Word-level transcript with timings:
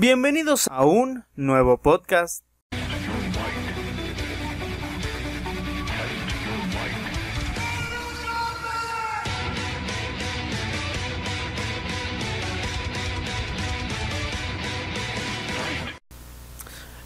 Bienvenidos 0.00 0.68
a 0.70 0.84
un 0.84 1.24
nuevo 1.34 1.76
podcast. 1.78 2.44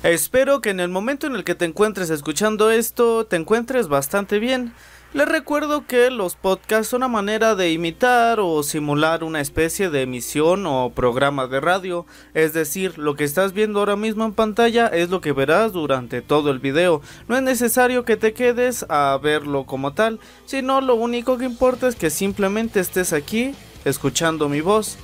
Espero 0.02 0.60
que 0.60 0.68
en 0.68 0.80
el 0.80 0.90
momento 0.90 1.26
en 1.26 1.34
el 1.34 1.44
que 1.44 1.54
te 1.54 1.64
encuentres 1.64 2.10
escuchando 2.10 2.70
esto 2.70 3.24
te 3.24 3.36
encuentres 3.36 3.88
bastante 3.88 4.38
bien. 4.38 4.74
Les 5.14 5.28
recuerdo 5.28 5.86
que 5.86 6.10
los 6.10 6.36
podcasts 6.36 6.88
son 6.88 7.02
una 7.02 7.08
manera 7.08 7.54
de 7.54 7.70
imitar 7.70 8.40
o 8.40 8.62
simular 8.62 9.24
una 9.24 9.42
especie 9.42 9.90
de 9.90 10.00
emisión 10.00 10.64
o 10.64 10.88
programa 10.88 11.46
de 11.46 11.60
radio, 11.60 12.06
es 12.32 12.54
decir, 12.54 12.96
lo 12.96 13.14
que 13.14 13.24
estás 13.24 13.52
viendo 13.52 13.80
ahora 13.80 13.94
mismo 13.94 14.24
en 14.24 14.32
pantalla 14.32 14.86
es 14.86 15.10
lo 15.10 15.20
que 15.20 15.32
verás 15.32 15.74
durante 15.74 16.22
todo 16.22 16.50
el 16.50 16.60
video. 16.60 17.02
No 17.28 17.36
es 17.36 17.42
necesario 17.42 18.06
que 18.06 18.16
te 18.16 18.32
quedes 18.32 18.86
a 18.88 19.18
verlo 19.22 19.66
como 19.66 19.92
tal, 19.92 20.18
sino 20.46 20.80
lo 20.80 20.94
único 20.94 21.36
que 21.36 21.44
importa 21.44 21.88
es 21.88 21.94
que 21.94 22.08
simplemente 22.08 22.80
estés 22.80 23.12
aquí 23.12 23.54
escuchando 23.84 24.48
mi 24.48 24.62
voz. 24.62 24.96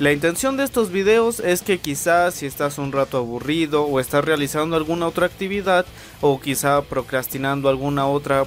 La 0.00 0.10
intención 0.10 0.56
de 0.56 0.64
estos 0.64 0.90
videos 0.90 1.38
es 1.38 1.62
que 1.62 1.78
quizás 1.78 2.34
si 2.34 2.46
estás 2.46 2.78
un 2.78 2.90
rato 2.90 3.18
aburrido 3.18 3.84
o 3.84 4.00
estás 4.00 4.24
realizando 4.24 4.74
alguna 4.74 5.06
otra 5.06 5.26
actividad 5.26 5.86
o 6.20 6.40
quizá 6.40 6.82
procrastinando 6.82 7.68
alguna 7.68 8.08
otra 8.08 8.44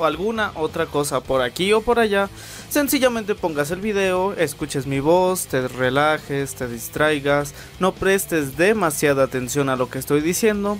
alguna 0.00 0.52
otra 0.54 0.86
cosa 0.86 1.20
por 1.20 1.42
aquí 1.42 1.72
o 1.72 1.80
por 1.80 1.98
allá, 1.98 2.28
sencillamente 2.68 3.34
pongas 3.34 3.70
el 3.70 3.80
video, 3.80 4.34
escuches 4.34 4.86
mi 4.86 5.00
voz, 5.00 5.46
te 5.46 5.68
relajes, 5.68 6.54
te 6.54 6.68
distraigas, 6.68 7.54
no 7.78 7.92
prestes 7.92 8.56
demasiada 8.56 9.24
atención 9.24 9.68
a 9.68 9.76
lo 9.76 9.88
que 9.88 9.98
estoy 9.98 10.20
diciendo, 10.20 10.78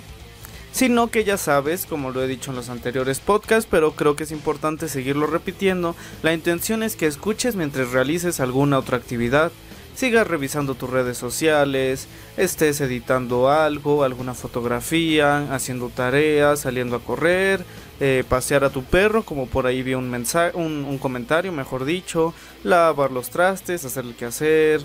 sino 0.71 1.09
que 1.09 1.23
ya 1.23 1.37
sabes, 1.37 1.85
como 1.85 2.11
lo 2.11 2.23
he 2.23 2.27
dicho 2.27 2.51
en 2.51 2.57
los 2.57 2.69
anteriores 2.69 3.19
podcasts, 3.19 3.67
pero 3.69 3.93
creo 3.93 4.15
que 4.15 4.23
es 4.23 4.31
importante 4.31 4.87
seguirlo 4.87 5.27
repitiendo, 5.27 5.95
la 6.23 6.33
intención 6.33 6.83
es 6.83 6.95
que 6.95 7.07
escuches 7.07 7.55
mientras 7.55 7.91
realices 7.91 8.39
alguna 8.39 8.79
otra 8.79 8.97
actividad, 8.97 9.51
sigas 9.95 10.27
revisando 10.27 10.75
tus 10.75 10.89
redes 10.89 11.17
sociales, 11.17 12.07
estés 12.37 12.81
editando 12.81 13.49
algo, 13.49 14.03
alguna 14.03 14.33
fotografía, 14.33 15.53
haciendo 15.53 15.89
tareas, 15.89 16.61
saliendo 16.61 16.95
a 16.95 17.03
correr, 17.03 17.65
eh, 18.03 18.23
pasear 18.27 18.63
a 18.63 18.71
tu 18.71 18.83
perro, 18.83 19.21
como 19.21 19.45
por 19.45 19.67
ahí 19.67 19.83
vi 19.83 19.93
un 19.93 20.09
mensaje, 20.09 20.57
un, 20.57 20.97
comentario, 20.97 21.51
mejor 21.51 21.85
dicho, 21.85 22.33
lavar 22.63 23.11
los 23.11 23.29
trastes, 23.29 23.85
hacer 23.85 24.05
el 24.05 24.15
quehacer. 24.15 24.81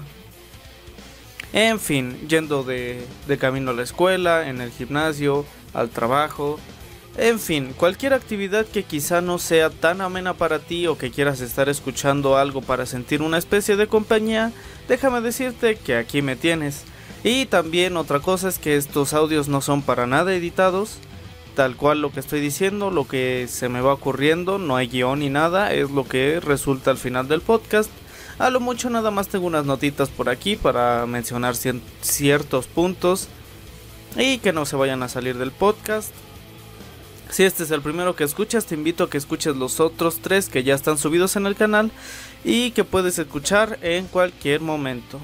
En 1.54 1.80
fin, 1.80 2.28
yendo 2.28 2.62
de, 2.62 3.02
de 3.26 3.38
camino 3.38 3.70
a 3.70 3.74
la 3.74 3.84
escuela, 3.84 4.50
en 4.50 4.60
el 4.60 4.70
gimnasio, 4.70 5.46
al 5.72 5.88
trabajo. 5.88 6.60
En 7.16 7.40
fin, 7.40 7.72
cualquier 7.74 8.12
actividad 8.12 8.66
que 8.66 8.82
quizá 8.82 9.22
no 9.22 9.38
sea 9.38 9.70
tan 9.70 10.02
amena 10.02 10.34
para 10.34 10.58
ti 10.58 10.86
o 10.86 10.98
que 10.98 11.10
quieras 11.10 11.40
estar 11.40 11.70
escuchando 11.70 12.36
algo 12.36 12.60
para 12.60 12.84
sentir 12.84 13.22
una 13.22 13.38
especie 13.38 13.76
de 13.76 13.86
compañía, 13.86 14.52
déjame 14.88 15.22
decirte 15.22 15.76
que 15.76 15.96
aquí 15.96 16.20
me 16.20 16.36
tienes. 16.36 16.84
Y 17.24 17.46
también 17.46 17.96
otra 17.96 18.20
cosa 18.20 18.50
es 18.50 18.58
que 18.58 18.76
estos 18.76 19.14
audios 19.14 19.48
no 19.48 19.62
son 19.62 19.80
para 19.80 20.06
nada 20.06 20.34
editados, 20.34 20.98
tal 21.56 21.74
cual 21.74 22.02
lo 22.02 22.12
que 22.12 22.20
estoy 22.20 22.40
diciendo, 22.40 22.90
lo 22.90 23.08
que 23.08 23.46
se 23.48 23.70
me 23.70 23.80
va 23.80 23.94
ocurriendo, 23.94 24.58
no 24.58 24.76
hay 24.76 24.88
guion 24.88 25.20
ni 25.20 25.30
nada, 25.30 25.72
es 25.72 25.90
lo 25.90 26.04
que 26.04 26.38
resulta 26.38 26.90
al 26.92 26.98
final 26.98 27.26
del 27.26 27.40
podcast. 27.40 27.90
A 28.38 28.50
lo 28.50 28.60
mucho 28.60 28.90
nada 28.90 29.10
más 29.10 29.28
tengo 29.28 29.46
unas 29.46 29.64
notitas 29.64 30.10
por 30.10 30.28
aquí 30.28 30.54
para 30.54 31.06
mencionar 31.06 31.56
ciertos 31.56 32.66
puntos 32.66 33.28
y 34.18 34.36
que 34.38 34.52
no 34.52 34.66
se 34.66 34.76
vayan 34.76 35.02
a 35.02 35.08
salir 35.08 35.38
del 35.38 35.50
podcast. 35.50 36.12
Si 37.30 37.42
este 37.42 37.62
es 37.62 37.70
el 37.70 37.80
primero 37.80 38.14
que 38.14 38.24
escuchas, 38.24 38.66
te 38.66 38.74
invito 38.74 39.04
a 39.04 39.10
que 39.10 39.18
escuches 39.18 39.56
los 39.56 39.80
otros 39.80 40.20
tres 40.20 40.50
que 40.50 40.62
ya 40.62 40.74
están 40.74 40.98
subidos 40.98 41.36
en 41.36 41.46
el 41.46 41.56
canal 41.56 41.90
y 42.44 42.72
que 42.72 42.84
puedes 42.84 43.18
escuchar 43.18 43.78
en 43.80 44.06
cualquier 44.06 44.60
momento. 44.60 45.18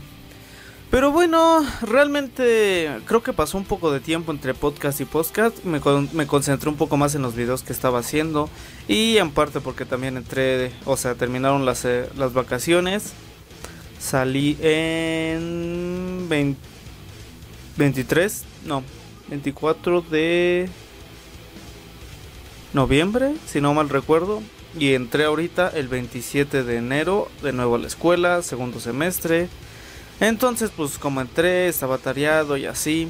Pero 0.92 1.10
bueno, 1.10 1.66
realmente 1.80 3.00
creo 3.06 3.22
que 3.22 3.32
pasó 3.32 3.56
un 3.56 3.64
poco 3.64 3.90
de 3.90 3.98
tiempo 3.98 4.30
entre 4.30 4.52
podcast 4.52 5.00
y 5.00 5.06
podcast. 5.06 5.64
Me, 5.64 5.80
me, 6.12 6.26
concentré 6.26 6.68
un 6.68 6.76
poco 6.76 6.98
más 6.98 7.14
en 7.14 7.22
los 7.22 7.34
videos 7.34 7.62
que 7.62 7.72
estaba 7.72 8.00
haciendo. 8.00 8.50
Y 8.88 9.16
en 9.16 9.30
parte 9.30 9.60
porque 9.60 9.86
también 9.86 10.18
entré, 10.18 10.70
o 10.84 10.98
sea, 10.98 11.14
terminaron 11.14 11.64
las, 11.64 11.86
eh, 11.86 12.10
las 12.14 12.34
vacaciones. 12.34 13.14
Salí 13.98 14.58
en 14.60 16.26
23, 16.28 18.44
no, 18.66 18.82
24 19.30 20.02
de 20.02 20.68
noviembre, 22.74 23.34
si 23.46 23.62
no 23.62 23.72
mal 23.72 23.88
recuerdo. 23.88 24.42
Y 24.78 24.92
entré 24.92 25.24
ahorita 25.24 25.70
el 25.70 25.88
27 25.88 26.64
de 26.64 26.76
enero 26.76 27.30
de 27.42 27.54
nuevo 27.54 27.76
a 27.76 27.78
la 27.78 27.86
escuela, 27.86 28.42
segundo 28.42 28.78
semestre. 28.78 29.48
Entonces, 30.22 30.70
pues 30.76 30.98
como 30.98 31.20
entré, 31.20 31.66
estaba 31.66 31.98
tareado 31.98 32.56
y 32.56 32.66
así. 32.66 33.08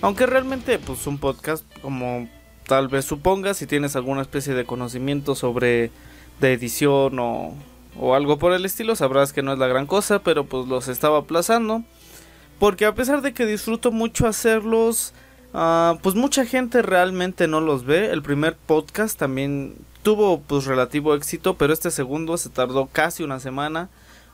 Aunque 0.00 0.26
realmente, 0.26 0.80
pues 0.80 1.06
un 1.06 1.18
podcast, 1.18 1.64
como 1.80 2.28
tal 2.66 2.88
vez 2.88 3.04
supongas, 3.04 3.56
si 3.56 3.68
tienes 3.68 3.94
alguna 3.94 4.22
especie 4.22 4.54
de 4.54 4.64
conocimiento 4.64 5.36
sobre 5.36 5.92
de 6.40 6.52
edición 6.52 7.20
o, 7.20 7.54
o 7.96 8.16
algo 8.16 8.40
por 8.40 8.52
el 8.52 8.64
estilo, 8.64 8.96
sabrás 8.96 9.32
que 9.32 9.44
no 9.44 9.52
es 9.52 9.60
la 9.60 9.68
gran 9.68 9.86
cosa, 9.86 10.24
pero 10.24 10.44
pues 10.44 10.66
los 10.66 10.88
estaba 10.88 11.18
aplazando. 11.18 11.84
Porque 12.58 12.84
a 12.84 12.96
pesar 12.96 13.22
de 13.22 13.32
que 13.32 13.46
disfruto 13.46 13.92
mucho 13.92 14.26
hacerlos, 14.26 15.14
uh, 15.54 15.98
pues 16.02 16.16
mucha 16.16 16.44
gente 16.44 16.82
realmente 16.82 17.46
no 17.46 17.60
los 17.60 17.84
ve. 17.84 18.10
El 18.10 18.22
primer 18.22 18.56
podcast 18.56 19.16
también 19.16 19.76
tuvo 20.02 20.40
pues 20.40 20.64
relativo 20.64 21.14
éxito, 21.14 21.54
pero 21.54 21.72
este 21.72 21.92
segundo 21.92 22.36
se 22.38 22.48
tardó 22.48 22.86
casi 22.86 23.22
una 23.22 23.38
semana 23.38 23.88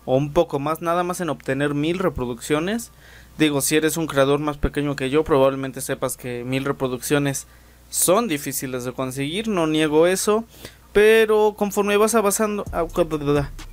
o 0.07 0.17
un 0.17 0.33
poco 0.33 0.59
más, 0.59 0.81
nada 0.81 1.03
más 1.03 1.21
en 1.21 1.29
obtener 1.29 1.75
mil 1.75 1.99
reproducciones. 1.99 2.93
Digo, 3.37 3.61
si 3.61 3.77
eres 3.77 3.99
un 3.99 4.07
creador 4.07 4.41
más 4.41 4.57
pequeño 4.57 4.97
que 4.97 5.11
yo, 5.11 5.23
probablemente 5.23 5.83
sepas 5.83 6.17
que 6.17 6.43
mil 6.45 6.65
reproducciones 6.65 7.47
son 7.91 8.29
difíciles 8.29 8.85
de 8.85 8.93
conseguir, 8.93 9.49
no 9.49 9.67
niego 9.67 10.07
eso, 10.07 10.45
pero 10.93 11.55
conforme 11.59 11.99
vas 11.99 12.15
avanzando, 12.15 12.65
ah, 12.73 12.87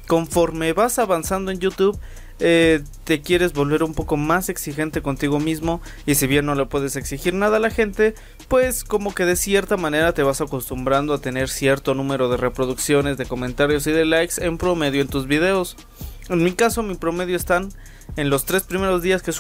conforme 0.08 0.74
vas 0.74 1.00
avanzando 1.00 1.52
en 1.52 1.60
YouTube, 1.60 1.98
eh, 2.40 2.84
te 3.06 3.22
quieres 3.22 3.54
volver 3.54 3.84
un 3.84 3.94
poco 3.94 4.18
más 4.18 4.50
exigente 4.50 5.02
contigo 5.02 5.40
mismo 5.40 5.82
y 6.06 6.16
si 6.16 6.28
bien 6.28 6.46
no 6.46 6.56
le 6.56 6.66
puedes 6.66 6.96
exigir 6.96 7.34
nada 7.34 7.58
a 7.58 7.60
la 7.62 7.70
gente, 7.70 8.16
pues 8.50 8.84
como 8.84 9.14
que 9.14 9.24
de 9.24 9.36
cierta 9.36 9.78
manera 9.78 10.14
te 10.14 10.24
vas 10.24 10.42
acostumbrando 10.42 11.14
a 11.14 11.22
tener 11.22 11.48
cierto 11.48 11.94
número 11.94 12.30
de 12.30 12.38
reproducciones, 12.38 13.18
de 13.18 13.26
comentarios 13.26 13.88
y 13.88 13.92
de 13.92 14.04
likes 14.04 14.44
en 14.44 14.58
promedio 14.58 15.02
en 15.02 15.08
tus 15.08 15.28
videos. 15.28 15.78
En 16.30 16.44
mi 16.44 16.54
caso, 16.54 16.84
mi 16.84 16.96
promedio 16.96 17.36
están 17.36 17.70
en 18.16 18.30
los 18.30 18.46
tres 18.46 18.64
primeros 18.64 19.02
días 19.02 19.22
que, 19.22 19.32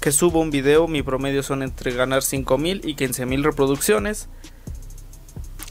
que 0.00 0.12
subo 0.12 0.40
un 0.40 0.50
video, 0.50 0.88
mi 0.88 1.02
promedio 1.02 1.42
son 1.42 1.62
entre 1.62 1.92
ganar 1.92 2.22
5000 2.22 2.82
y 2.84 2.94
15000 2.94 3.44
reproducciones. 3.44 4.28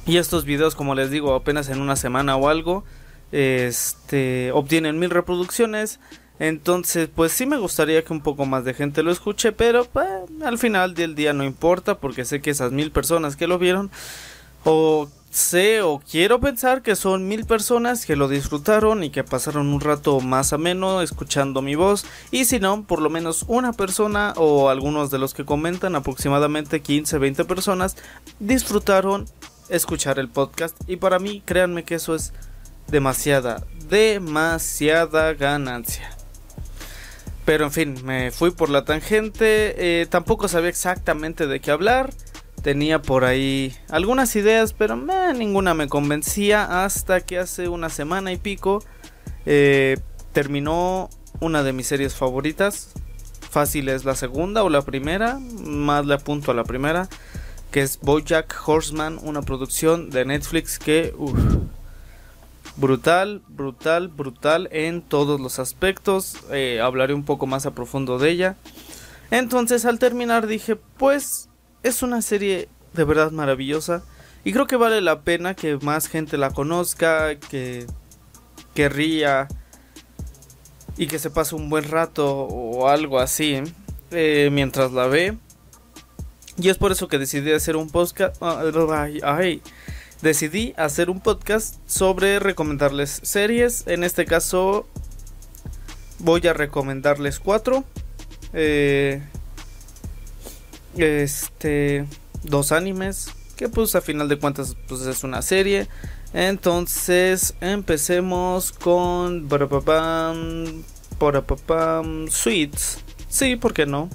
Y 0.05 0.17
estos 0.17 0.45
videos, 0.45 0.75
como 0.75 0.95
les 0.95 1.11
digo, 1.11 1.35
apenas 1.35 1.69
en 1.69 1.79
una 1.79 1.95
semana 1.95 2.35
o 2.35 2.49
algo, 2.49 2.83
este, 3.31 4.51
obtienen 4.51 4.99
mil 4.99 5.09
reproducciones. 5.09 5.99
Entonces, 6.39 7.07
pues 7.13 7.31
sí 7.31 7.45
me 7.45 7.57
gustaría 7.57 8.03
que 8.03 8.13
un 8.13 8.21
poco 8.21 8.45
más 8.45 8.65
de 8.65 8.73
gente 8.73 9.03
lo 9.03 9.11
escuche, 9.11 9.51
pero 9.51 9.85
pues, 9.85 10.07
al 10.43 10.57
final 10.57 10.95
del 10.95 11.13
día 11.13 11.33
no 11.33 11.43
importa, 11.43 11.99
porque 11.99 12.25
sé 12.25 12.41
que 12.41 12.49
esas 12.49 12.71
mil 12.71 12.91
personas 12.91 13.35
que 13.35 13.45
lo 13.45 13.59
vieron 13.59 13.91
o 14.63 15.07
sé 15.31 15.81
o 15.81 15.99
quiero 15.99 16.41
pensar 16.41 16.81
que 16.81 16.97
son 16.97 17.27
mil 17.27 17.45
personas 17.45 18.05
que 18.05 18.17
lo 18.17 18.27
disfrutaron 18.27 19.03
y 19.03 19.09
que 19.09 19.23
pasaron 19.23 19.69
un 19.69 19.79
rato 19.79 20.19
más 20.19 20.51
ameno 20.51 21.01
escuchando 21.01 21.61
mi 21.61 21.75
voz. 21.75 22.05
Y 22.31 22.45
si 22.45 22.59
no, 22.59 22.83
por 22.83 23.01
lo 23.01 23.09
menos 23.09 23.45
una 23.47 23.71
persona 23.71 24.33
o 24.35 24.69
algunos 24.69 25.09
de 25.09 25.19
los 25.19 25.33
que 25.33 25.45
comentan, 25.45 25.95
aproximadamente 25.95 26.81
15, 26.81 27.17
20 27.17 27.45
personas, 27.45 27.95
disfrutaron 28.39 29.25
escuchar 29.69 30.19
el 30.19 30.27
podcast. 30.27 30.75
Y 30.87 30.97
para 30.97 31.17
mí 31.17 31.41
créanme 31.45 31.85
que 31.85 31.95
eso 31.95 32.13
es 32.13 32.33
demasiada, 32.87 33.65
demasiada 33.89 35.33
ganancia. 35.33 36.09
Pero 37.45 37.65
en 37.65 37.71
fin, 37.71 37.95
me 38.03 38.31
fui 38.31 38.51
por 38.51 38.69
la 38.69 38.83
tangente, 38.83 40.01
eh, 40.01 40.05
tampoco 40.07 40.49
sabía 40.49 40.69
exactamente 40.69 41.47
de 41.47 41.59
qué 41.61 41.71
hablar 41.71 42.13
tenía 42.61 43.01
por 43.01 43.25
ahí 43.25 43.75
algunas 43.89 44.35
ideas, 44.35 44.73
pero 44.73 44.95
ninguna 45.35 45.73
me 45.73 45.87
convencía 45.87 46.83
hasta 46.83 47.21
que 47.21 47.39
hace 47.39 47.67
una 47.67 47.89
semana 47.89 48.31
y 48.31 48.37
pico 48.37 48.83
eh, 49.45 49.97
terminó 50.33 51.09
una 51.39 51.63
de 51.63 51.73
mis 51.73 51.87
series 51.87 52.15
favoritas. 52.15 52.93
Fácil 53.49 53.89
es 53.89 54.05
la 54.05 54.15
segunda 54.15 54.63
o 54.63 54.69
la 54.69 54.81
primera, 54.81 55.39
más 55.39 56.05
le 56.05 56.13
apunto 56.13 56.51
a 56.51 56.53
la 56.53 56.63
primera, 56.63 57.09
que 57.71 57.81
es 57.81 57.99
Bojack 57.99 58.55
Horseman, 58.65 59.19
una 59.21 59.41
producción 59.41 60.09
de 60.09 60.25
Netflix 60.25 60.79
que 60.79 61.13
brutal, 62.77 63.41
brutal, 63.49 64.07
brutal 64.07 64.69
en 64.71 65.01
todos 65.01 65.41
los 65.41 65.59
aspectos. 65.59 66.37
Eh, 66.51 66.79
hablaré 66.81 67.13
un 67.13 67.23
poco 67.23 67.47
más 67.47 67.65
a 67.65 67.71
profundo 67.71 68.19
de 68.19 68.29
ella. 68.29 68.55
Entonces 69.31 69.85
al 69.85 69.99
terminar 69.99 70.47
dije, 70.47 70.75
pues 70.75 71.49
es 71.83 72.03
una 72.03 72.21
serie 72.21 72.69
de 72.93 73.03
verdad 73.03 73.31
maravillosa 73.31 74.03
y 74.43 74.53
creo 74.53 74.67
que 74.67 74.75
vale 74.75 75.01
la 75.01 75.21
pena 75.21 75.55
que 75.55 75.77
más 75.77 76.07
gente 76.07 76.37
la 76.37 76.49
conozca, 76.51 77.35
que, 77.35 77.85
que 78.73 78.89
ría 78.89 79.47
y 80.97 81.07
que 81.07 81.19
se 81.19 81.29
pase 81.29 81.55
un 81.55 81.69
buen 81.69 81.85
rato 81.85 82.27
o 82.31 82.87
algo 82.87 83.19
así 83.19 83.61
eh, 84.11 84.49
mientras 84.51 84.91
la 84.91 85.07
ve. 85.07 85.37
Y 86.57 86.69
es 86.69 86.77
por 86.77 86.91
eso 86.91 87.07
que 87.07 87.17
decidí 87.17 87.51
hacer 87.51 87.75
un 87.75 87.89
podcast. 87.89 88.35
Ay, 89.23 89.61
decidí 90.21 90.73
hacer 90.77 91.09
un 91.09 91.21
podcast 91.21 91.75
sobre 91.87 92.39
recomendarles 92.39 93.21
series. 93.23 93.87
En 93.87 94.03
este 94.03 94.25
caso, 94.25 94.85
voy 96.19 96.45
a 96.47 96.53
recomendarles 96.53 97.39
cuatro. 97.39 97.83
Eh, 98.53 99.21
este, 100.97 102.05
dos 102.43 102.71
animes. 102.71 103.29
Que 103.55 103.69
pues 103.69 103.95
a 103.95 104.01
final 104.01 104.27
de 104.27 104.39
cuentas 104.39 104.75
pues 104.87 105.01
es 105.01 105.23
una 105.23 105.41
serie. 105.41 105.87
Entonces 106.33 107.55
empecemos 107.61 108.71
con 108.71 109.47
Sweets. 112.29 112.99
Sí, 113.29 113.55
¿por 113.55 113.73
qué 113.73 113.85
no? 113.85 114.09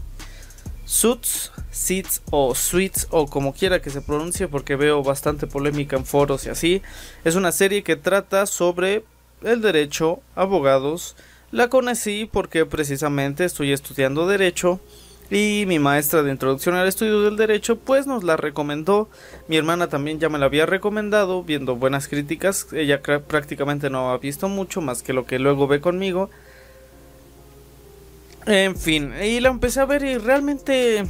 Suits, 0.86 1.50
Seeds 1.70 2.22
o 2.30 2.54
Sweets 2.54 3.08
o 3.10 3.26
como 3.26 3.52
quiera 3.52 3.82
que 3.82 3.90
se 3.90 4.00
pronuncie 4.00 4.46
porque 4.46 4.76
veo 4.76 5.02
bastante 5.02 5.46
polémica 5.46 5.96
en 5.96 6.06
foros 6.06 6.46
y 6.46 6.50
así. 6.50 6.82
Es 7.24 7.34
una 7.34 7.52
serie 7.52 7.82
que 7.82 7.96
trata 7.96 8.46
sobre 8.46 9.04
el 9.42 9.60
derecho, 9.60 10.20
abogados. 10.34 11.16
La 11.50 11.68
conocí 11.68 12.28
porque 12.30 12.66
precisamente 12.66 13.44
estoy 13.44 13.72
estudiando 13.72 14.26
derecho 14.26 14.80
y 15.30 15.64
mi 15.66 15.78
maestra 15.78 16.22
de 16.22 16.30
introducción 16.30 16.76
al 16.76 16.86
estudio 16.86 17.22
del 17.22 17.36
derecho 17.36 17.76
pues 17.76 18.06
nos 18.06 18.22
la 18.22 18.36
recomendó. 18.36 19.08
Mi 19.48 19.56
hermana 19.56 19.88
también 19.88 20.20
ya 20.20 20.28
me 20.28 20.38
la 20.38 20.46
había 20.46 20.66
recomendado 20.66 21.42
viendo 21.42 21.76
buenas 21.76 22.08
críticas. 22.08 22.68
Ella 22.72 23.00
prácticamente 23.02 23.90
no 23.90 24.10
ha 24.10 24.18
visto 24.18 24.48
mucho 24.48 24.80
más 24.80 25.02
que 25.02 25.12
lo 25.12 25.26
que 25.26 25.38
luego 25.38 25.66
ve 25.66 25.80
conmigo. 25.80 26.30
En 28.46 28.76
fin, 28.76 29.12
y 29.20 29.40
la 29.40 29.48
empecé 29.48 29.80
a 29.80 29.86
ver 29.86 30.04
y 30.04 30.18
realmente 30.18 31.04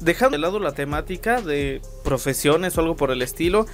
dejando 0.00 0.36
de 0.36 0.40
lado 0.40 0.58
la 0.58 0.72
temática 0.72 1.40
de 1.40 1.80
profesiones 2.02 2.76
o 2.76 2.80
algo 2.80 2.96
por 2.96 3.12
el 3.12 3.22
estilo, 3.22 3.66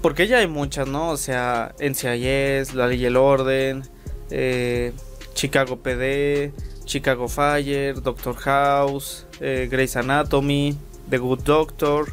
porque 0.00 0.26
ya 0.26 0.38
hay 0.38 0.46
muchas, 0.46 0.88
¿no? 0.88 1.10
O 1.10 1.16
sea, 1.18 1.74
NCIS, 1.78 2.74
La 2.74 2.86
Ley 2.86 3.02
y 3.02 3.04
el 3.04 3.16
Orden, 3.16 3.82
eh, 4.30 4.92
Chicago 5.34 5.76
PD, 5.76 6.52
Chicago 6.84 7.28
Fire, 7.28 8.00
Doctor 8.00 8.34
House, 8.36 9.26
eh, 9.40 9.68
Grey's 9.70 9.96
Anatomy, 9.96 10.76
The 11.08 11.18
Good 11.18 11.40
Doctor, 11.40 12.12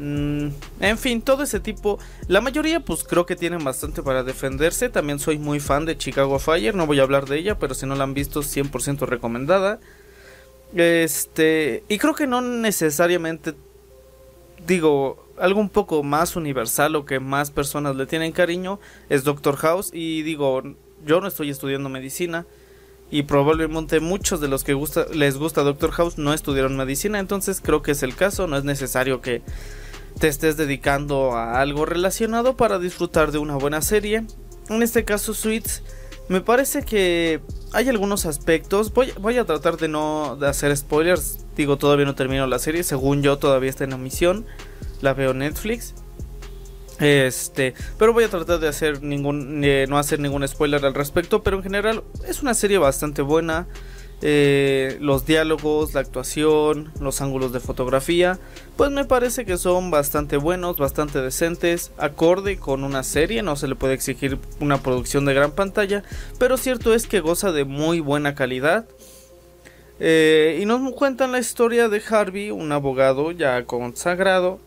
Mm, 0.00 0.48
en 0.80 0.98
fin, 0.98 1.22
todo 1.22 1.42
ese 1.42 1.60
tipo. 1.60 1.98
La 2.28 2.40
mayoría, 2.40 2.80
pues 2.80 3.04
creo 3.04 3.24
que 3.26 3.36
tienen 3.36 3.62
bastante 3.64 4.02
para 4.02 4.22
defenderse. 4.24 4.88
También 4.88 5.18
soy 5.18 5.38
muy 5.38 5.60
fan 5.60 5.84
de 5.84 5.96
Chicago 5.96 6.38
Fire. 6.38 6.74
No 6.74 6.86
voy 6.86 7.00
a 7.00 7.02
hablar 7.02 7.26
de 7.26 7.38
ella, 7.38 7.58
pero 7.58 7.74
si 7.74 7.86
no 7.86 7.94
la 7.94 8.04
han 8.04 8.14
visto, 8.14 8.42
100% 8.42 9.06
recomendada. 9.06 9.80
Este. 10.74 11.84
Y 11.88 11.98
creo 11.98 12.14
que 12.14 12.26
no 12.26 12.40
necesariamente. 12.40 13.54
Digo, 14.66 15.24
algo 15.38 15.60
un 15.60 15.68
poco 15.68 16.02
más 16.02 16.34
universal 16.34 16.96
o 16.96 17.04
que 17.04 17.20
más 17.20 17.50
personas 17.50 17.94
le 17.96 18.06
tienen 18.06 18.32
cariño 18.32 18.80
es 19.08 19.24
Doctor 19.24 19.56
House. 19.56 19.90
Y 19.92 20.22
digo, 20.22 20.62
yo 21.04 21.20
no 21.20 21.28
estoy 21.28 21.50
estudiando 21.50 21.88
medicina. 21.88 22.46
Y 23.10 23.22
probablemente 23.22 24.00
muchos 24.00 24.40
de 24.40 24.48
los 24.48 24.64
que 24.64 24.76
les 25.14 25.36
gusta 25.36 25.62
Doctor 25.62 25.92
House 25.92 26.18
no 26.18 26.32
estudiaron 26.32 26.76
medicina. 26.76 27.18
Entonces 27.18 27.60
creo 27.62 27.82
que 27.82 27.92
es 27.92 28.02
el 28.02 28.14
caso. 28.14 28.46
No 28.46 28.56
es 28.56 28.64
necesario 28.64 29.20
que 29.20 29.42
te 30.18 30.28
estés 30.28 30.56
dedicando 30.56 31.32
a 31.32 31.60
algo 31.60 31.86
relacionado 31.86 32.56
para 32.56 32.78
disfrutar 32.78 33.32
de 33.32 33.38
una 33.38 33.56
buena 33.56 33.82
serie. 33.82 34.24
En 34.68 34.82
este 34.82 35.04
caso, 35.04 35.34
Suits, 35.34 35.82
me 36.28 36.40
parece 36.40 36.82
que 36.82 37.40
hay 37.72 37.88
algunos 37.88 38.26
aspectos. 38.26 38.92
Voy, 38.92 39.12
voy 39.20 39.38
a 39.38 39.44
tratar 39.44 39.76
de 39.76 39.88
no 39.88 40.36
de 40.40 40.48
hacer 40.48 40.76
spoilers. 40.76 41.44
Digo, 41.56 41.76
todavía 41.76 42.06
no 42.06 42.14
termino 42.14 42.46
la 42.46 42.58
serie. 42.58 42.82
Según 42.82 43.22
yo, 43.22 43.38
todavía 43.38 43.70
está 43.70 43.84
en 43.84 43.92
emisión. 43.92 44.46
La 45.00 45.14
veo 45.14 45.34
Netflix. 45.34 45.94
Este, 46.98 47.74
pero 47.98 48.12
voy 48.12 48.24
a 48.24 48.28
tratar 48.28 48.58
de 48.58 48.68
hacer 48.68 49.02
ningún, 49.02 49.62
eh, 49.64 49.86
no 49.88 49.98
hacer 49.98 50.20
ningún 50.20 50.46
spoiler 50.46 50.84
al 50.84 50.94
respecto. 50.94 51.42
Pero 51.42 51.58
en 51.58 51.62
general 51.62 52.02
es 52.26 52.42
una 52.42 52.54
serie 52.54 52.78
bastante 52.78 53.22
buena. 53.22 53.66
Eh, 54.22 54.96
los 55.02 55.26
diálogos, 55.26 55.92
la 55.92 56.00
actuación, 56.00 56.90
los 57.00 57.20
ángulos 57.20 57.52
de 57.52 57.60
fotografía, 57.60 58.38
pues 58.78 58.90
me 58.90 59.04
parece 59.04 59.44
que 59.44 59.58
son 59.58 59.90
bastante 59.90 60.38
buenos, 60.38 60.78
bastante 60.78 61.20
decentes, 61.20 61.92
acorde 61.98 62.56
con 62.56 62.82
una 62.82 63.02
serie, 63.02 63.42
no 63.42 63.56
se 63.56 63.68
le 63.68 63.74
puede 63.74 63.92
exigir 63.92 64.38
una 64.58 64.78
producción 64.78 65.26
de 65.26 65.34
gran 65.34 65.50
pantalla, 65.50 66.02
pero 66.38 66.56
cierto 66.56 66.94
es 66.94 67.06
que 67.06 67.20
goza 67.20 67.52
de 67.52 67.66
muy 67.66 68.00
buena 68.00 68.34
calidad. 68.34 68.86
Eh, 70.00 70.60
y 70.62 70.64
nos 70.64 70.92
cuentan 70.94 71.32
la 71.32 71.38
historia 71.38 71.90
de 71.90 72.02
Harvey, 72.08 72.50
un 72.50 72.72
abogado 72.72 73.32
ya 73.32 73.64
consagrado. 73.66 74.60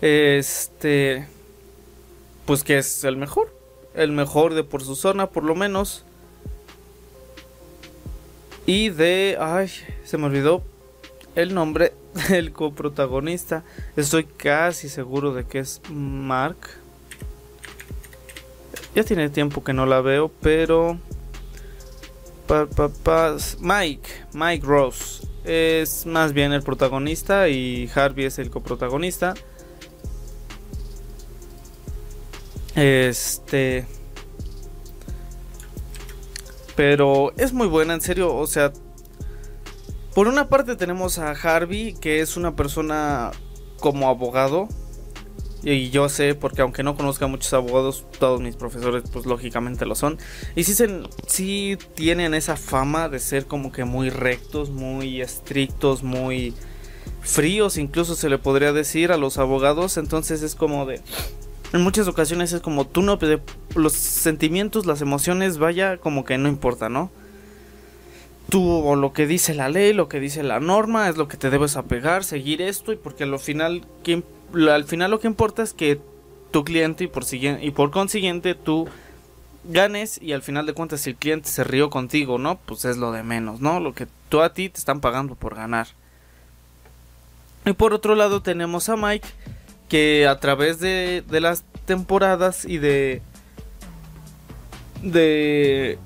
Este, 0.00 1.26
pues 2.46 2.62
que 2.62 2.78
es 2.78 3.04
el 3.04 3.16
mejor, 3.16 3.52
el 3.94 4.12
mejor 4.12 4.54
de 4.54 4.64
por 4.64 4.82
su 4.82 4.94
zona, 4.94 5.28
por 5.30 5.44
lo 5.44 5.54
menos. 5.54 6.04
Y 8.66 8.90
de... 8.90 9.36
Ay, 9.40 9.70
se 10.04 10.18
me 10.18 10.26
olvidó 10.26 10.62
el 11.34 11.54
nombre 11.54 11.92
del 12.28 12.52
coprotagonista. 12.52 13.64
Estoy 13.96 14.24
casi 14.24 14.88
seguro 14.88 15.34
de 15.34 15.44
que 15.44 15.60
es 15.60 15.80
Mark. 15.90 16.56
Ya 18.94 19.04
tiene 19.04 19.30
tiempo 19.30 19.64
que 19.64 19.72
no 19.72 19.86
la 19.86 20.00
veo, 20.00 20.30
pero... 20.40 20.98
Mike, 23.60 24.08
Mike 24.32 24.66
Rose 24.66 25.26
es 25.44 26.06
más 26.06 26.32
bien 26.32 26.52
el 26.52 26.62
protagonista 26.62 27.48
y 27.48 27.90
Harvey 27.94 28.26
es 28.26 28.38
el 28.38 28.50
coprotagonista. 28.50 29.34
Este 32.78 33.86
pero 36.78 37.32
es 37.36 37.52
muy 37.52 37.66
buena, 37.66 37.94
en 37.94 38.00
serio, 38.00 38.32
o 38.36 38.46
sea... 38.46 38.72
Por 40.14 40.28
una 40.28 40.48
parte 40.48 40.76
tenemos 40.76 41.18
a 41.18 41.32
Harvey, 41.32 41.94
que 41.94 42.20
es 42.20 42.36
una 42.36 42.54
persona 42.54 43.32
como 43.80 44.08
abogado. 44.08 44.68
Y 45.64 45.90
yo 45.90 46.08
sé, 46.08 46.36
porque 46.36 46.62
aunque 46.62 46.84
no 46.84 46.96
conozca 46.96 47.26
muchos 47.26 47.52
abogados, 47.52 48.06
todos 48.20 48.40
mis 48.40 48.54
profesores 48.54 49.02
pues 49.12 49.26
lógicamente 49.26 49.86
lo 49.86 49.96
son. 49.96 50.18
Y 50.54 50.62
sí, 50.62 50.72
se, 50.72 51.02
sí 51.26 51.76
tienen 51.94 52.32
esa 52.32 52.56
fama 52.56 53.08
de 53.08 53.18
ser 53.18 53.46
como 53.46 53.72
que 53.72 53.84
muy 53.84 54.08
rectos, 54.08 54.70
muy 54.70 55.20
estrictos, 55.20 56.04
muy 56.04 56.54
fríos, 57.22 57.76
incluso 57.76 58.14
se 58.14 58.28
le 58.28 58.38
podría 58.38 58.72
decir 58.72 59.10
a 59.10 59.16
los 59.16 59.36
abogados. 59.36 59.96
Entonces 59.96 60.42
es 60.42 60.54
como 60.54 60.86
de 60.86 61.00
en 61.72 61.82
muchas 61.82 62.08
ocasiones 62.08 62.52
es 62.52 62.60
como 62.60 62.86
tú 62.86 63.02
no 63.02 63.18
los 63.74 63.92
sentimientos, 63.92 64.86
las 64.86 65.02
emociones, 65.02 65.58
vaya 65.58 65.98
como 65.98 66.24
que 66.24 66.38
no 66.38 66.48
importa, 66.48 66.88
¿no? 66.88 67.10
Tú 68.48 68.66
o 68.66 68.96
lo 68.96 69.12
que 69.12 69.26
dice 69.26 69.54
la 69.54 69.68
ley, 69.68 69.92
lo 69.92 70.08
que 70.08 70.20
dice 70.20 70.42
la 70.42 70.60
norma, 70.60 71.08
es 71.08 71.18
lo 71.18 71.28
que 71.28 71.36
te 71.36 71.50
debes 71.50 71.76
apegar, 71.76 72.24
seguir 72.24 72.62
esto 72.62 72.92
y 72.92 72.96
porque 72.96 73.24
al 73.24 73.38
final 73.38 73.82
al 74.70 74.84
final 74.84 75.10
lo 75.10 75.20
que 75.20 75.26
importa 75.26 75.62
es 75.62 75.74
que 75.74 76.00
tu 76.50 76.64
cliente 76.64 77.04
y 77.04 77.08
por 77.08 77.24
y 77.32 77.70
por 77.72 77.90
consiguiente 77.90 78.54
tú 78.54 78.88
ganes 79.64 80.20
y 80.22 80.32
al 80.32 80.40
final 80.40 80.64
de 80.64 80.72
cuentas 80.72 81.02
si 81.02 81.10
el 81.10 81.16
cliente 81.16 81.50
se 81.50 81.64
rió 81.64 81.90
contigo, 81.90 82.38
¿no? 82.38 82.58
Pues 82.64 82.86
es 82.86 82.96
lo 82.96 83.12
de 83.12 83.22
menos, 83.22 83.60
¿no? 83.60 83.80
Lo 83.80 83.92
que 83.92 84.06
tú 84.30 84.40
a 84.40 84.54
ti 84.54 84.70
te 84.70 84.78
están 84.78 85.00
pagando 85.00 85.34
por 85.34 85.54
ganar. 85.54 85.88
Y 87.66 87.74
por 87.74 87.92
otro 87.92 88.14
lado 88.14 88.40
tenemos 88.40 88.88
a 88.88 88.96
Mike 88.96 89.28
que 89.88 90.26
a 90.26 90.38
través 90.38 90.80
de, 90.80 91.22
de 91.28 91.40
las 91.40 91.64
temporadas 91.86 92.64
y 92.64 92.78
de 92.78 93.22
de 95.02 95.98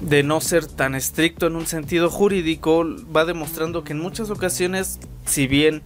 de 0.00 0.22
no 0.22 0.40
ser 0.40 0.66
tan 0.66 0.94
estricto 0.94 1.46
en 1.46 1.56
un 1.56 1.66
sentido 1.66 2.10
jurídico 2.10 2.84
va 3.14 3.24
demostrando 3.24 3.82
que 3.82 3.92
en 3.92 3.98
muchas 3.98 4.30
ocasiones 4.30 5.00
si 5.24 5.46
bien 5.46 5.82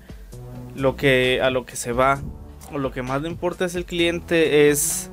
lo 0.75 0.97
que 0.97 1.41
a 1.43 1.51
lo 1.51 1.65
que 1.65 1.77
se 1.77 1.93
va 1.93 2.21
o 2.73 2.79
lo 2.79 2.93
que 2.93 3.03
más 3.03 3.23
le 3.23 3.29
importa 3.29 3.65
es 3.65 3.75
el 3.75 3.85
cliente 3.85 4.69
es 4.71 5.09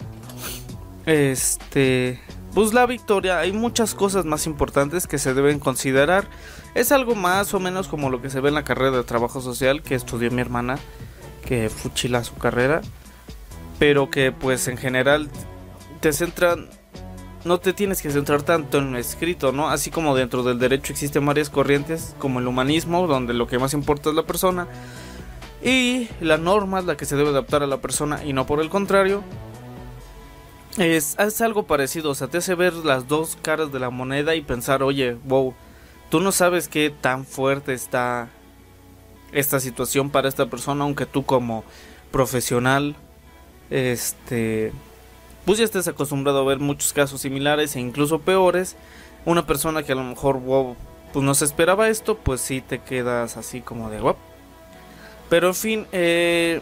este 1.05 2.19
pues 2.57 2.73
la 2.73 2.87
victoria. 2.87 3.37
Hay 3.37 3.51
muchas 3.51 3.93
cosas 3.93 4.25
más 4.25 4.47
importantes 4.47 5.05
que 5.05 5.19
se 5.19 5.35
deben 5.35 5.59
considerar 5.59 6.27
es 6.77 6.91
algo 6.91 7.15
más 7.15 7.55
o 7.55 7.59
menos 7.59 7.87
como 7.87 8.11
lo 8.11 8.21
que 8.21 8.29
se 8.29 8.39
ve 8.39 8.49
en 8.49 8.55
la 8.55 8.63
carrera 8.63 8.95
de 8.95 9.03
trabajo 9.03 9.41
social 9.41 9.81
que 9.81 9.95
estudió 9.95 10.29
mi 10.29 10.41
hermana, 10.41 10.77
que 11.43 11.69
fuchila 11.69 12.23
su 12.23 12.35
carrera, 12.35 12.81
pero 13.79 14.11
que 14.11 14.31
pues 14.31 14.67
en 14.67 14.77
general 14.77 15.27
te 16.01 16.13
centran 16.13 16.69
no 17.45 17.59
te 17.59 17.73
tienes 17.73 18.01
que 18.01 18.11
centrar 18.11 18.43
tanto 18.43 18.77
en 18.77 18.91
lo 18.91 18.99
escrito, 18.99 19.51
¿no? 19.51 19.69
Así 19.69 19.89
como 19.89 20.15
dentro 20.15 20.43
del 20.43 20.59
derecho 20.59 20.93
existen 20.93 21.25
varias 21.25 21.49
corrientes, 21.49 22.13
como 22.19 22.39
el 22.39 22.47
humanismo, 22.47 23.07
donde 23.07 23.33
lo 23.33 23.47
que 23.47 23.57
más 23.57 23.73
importa 23.73 24.09
es 24.09 24.15
la 24.15 24.23
persona, 24.23 24.67
y 25.63 26.09
la 26.19 26.37
norma 26.37 26.79
es 26.79 26.85
la 26.85 26.97
que 26.97 27.05
se 27.05 27.15
debe 27.15 27.29
adaptar 27.29 27.63
a 27.63 27.67
la 27.67 27.77
persona 27.77 28.23
y 28.23 28.33
no 28.33 28.45
por 28.45 28.59
el 28.59 28.69
contrario. 28.69 29.23
Es, 30.77 31.17
es 31.17 31.41
algo 31.41 31.65
parecido, 31.65 32.11
o 32.11 32.15
sea, 32.15 32.27
te 32.27 32.37
hace 32.37 32.53
ver 32.53 32.73
las 32.73 33.07
dos 33.07 33.35
caras 33.41 33.71
de 33.71 33.79
la 33.79 33.89
moneda 33.89 34.35
y 34.35 34.41
pensar, 34.41 34.83
oye, 34.83 35.17
wow, 35.23 35.55
tú 36.09 36.19
no 36.19 36.31
sabes 36.31 36.67
qué 36.67 36.89
tan 36.89 37.25
fuerte 37.25 37.73
está 37.73 38.29
esta 39.31 39.59
situación 39.59 40.09
para 40.09 40.29
esta 40.29 40.45
persona, 40.47 40.83
aunque 40.83 41.05
tú 41.05 41.25
como 41.25 41.63
profesional, 42.11 42.95
este, 43.69 44.71
pues 45.45 45.59
ya 45.59 45.65
estés 45.65 45.87
acostumbrado 45.87 46.39
a 46.39 46.45
ver 46.45 46.59
muchos 46.59 46.93
casos 46.93 47.21
similares 47.21 47.75
e 47.75 47.79
incluso 47.79 48.19
peores, 48.19 48.75
una 49.25 49.45
persona 49.45 49.83
que 49.83 49.91
a 49.91 49.95
lo 49.95 50.03
mejor, 50.03 50.39
wow, 50.39 50.75
pues 51.13 51.25
no 51.25 51.33
se 51.35 51.45
esperaba 51.45 51.89
esto, 51.89 52.17
pues 52.17 52.41
sí 52.41 52.61
te 52.61 52.79
quedas 52.79 53.37
así 53.37 53.61
como 53.61 53.89
de, 53.89 53.99
wow. 53.99 54.15
Pero 55.29 55.47
en 55.47 55.55
fin, 55.55 55.87
eh, 55.91 56.61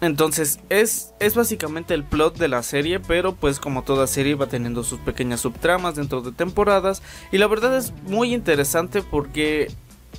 entonces 0.00 0.60
es, 0.68 1.14
es 1.20 1.34
básicamente 1.34 1.94
el 1.94 2.04
plot 2.04 2.36
de 2.36 2.48
la 2.48 2.62
serie, 2.62 3.00
pero 3.00 3.34
pues 3.34 3.58
como 3.58 3.82
toda 3.82 4.06
serie 4.06 4.34
va 4.34 4.46
teniendo 4.46 4.84
sus 4.84 5.00
pequeñas 5.00 5.40
subtramas 5.40 5.94
dentro 5.94 6.20
de 6.20 6.32
temporadas 6.32 7.02
y 7.32 7.38
la 7.38 7.46
verdad 7.46 7.76
es 7.76 7.92
muy 8.04 8.34
interesante 8.34 9.02
porque 9.02 9.70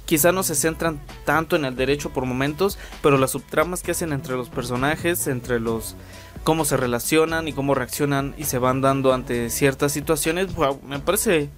quizá 0.06 0.32
no 0.32 0.42
se 0.42 0.56
centran 0.56 1.00
tanto 1.26 1.56
en 1.56 1.66
el 1.66 1.76
derecho 1.76 2.10
por 2.10 2.26
momentos, 2.26 2.80
pero 3.04 3.18
las 3.18 3.32
subtramas 3.32 3.84
que 3.84 3.92
hacen 3.92 4.14
entre 4.14 4.36
los 4.36 4.50
personajes, 4.50 5.28
entre 5.28 5.60
los 5.60 5.96
cómo 6.44 6.66
se 6.66 6.78
relacionan 6.78 7.48
y 7.48 7.54
cómo 7.54 7.76
reaccionan 7.76 8.34
y 8.38 8.46
se 8.46 8.58
van 8.58 8.82
dando 8.82 9.14
ante 9.14 9.50
ciertas 9.50 9.92
situaciones, 9.92 10.48
me 10.88 11.00
parece 11.00 11.50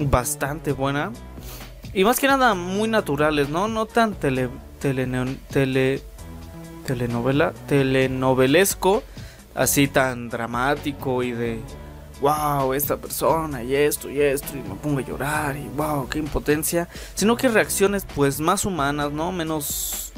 bastante 0.00 0.72
buena. 0.72 1.12
Y 1.92 2.04
más 2.04 2.18
que 2.18 2.26
nada 2.26 2.54
muy 2.54 2.88
naturales, 2.88 3.48
¿no? 3.50 3.68
No 3.68 3.86
tan 3.86 4.14
tele, 4.14 4.48
tele, 4.80 5.06
tele 5.50 6.02
telenovela, 6.86 7.52
telenovelesco, 7.66 9.02
así 9.54 9.88
tan 9.88 10.28
dramático 10.28 11.22
y 11.22 11.32
de 11.32 11.60
wow, 12.20 12.72
esta 12.72 12.96
persona 12.96 13.62
y 13.62 13.74
esto 13.74 14.10
y 14.10 14.20
esto 14.20 14.56
y 14.56 14.66
me 14.66 14.74
pongo 14.76 15.00
a 15.00 15.02
llorar 15.02 15.56
y 15.56 15.68
wow, 15.76 16.08
qué 16.08 16.18
impotencia, 16.18 16.88
sino 17.14 17.36
que 17.36 17.48
reacciones 17.48 18.06
pues 18.14 18.40
más 18.40 18.64
humanas, 18.64 19.12
¿no? 19.12 19.32
Menos 19.32 20.12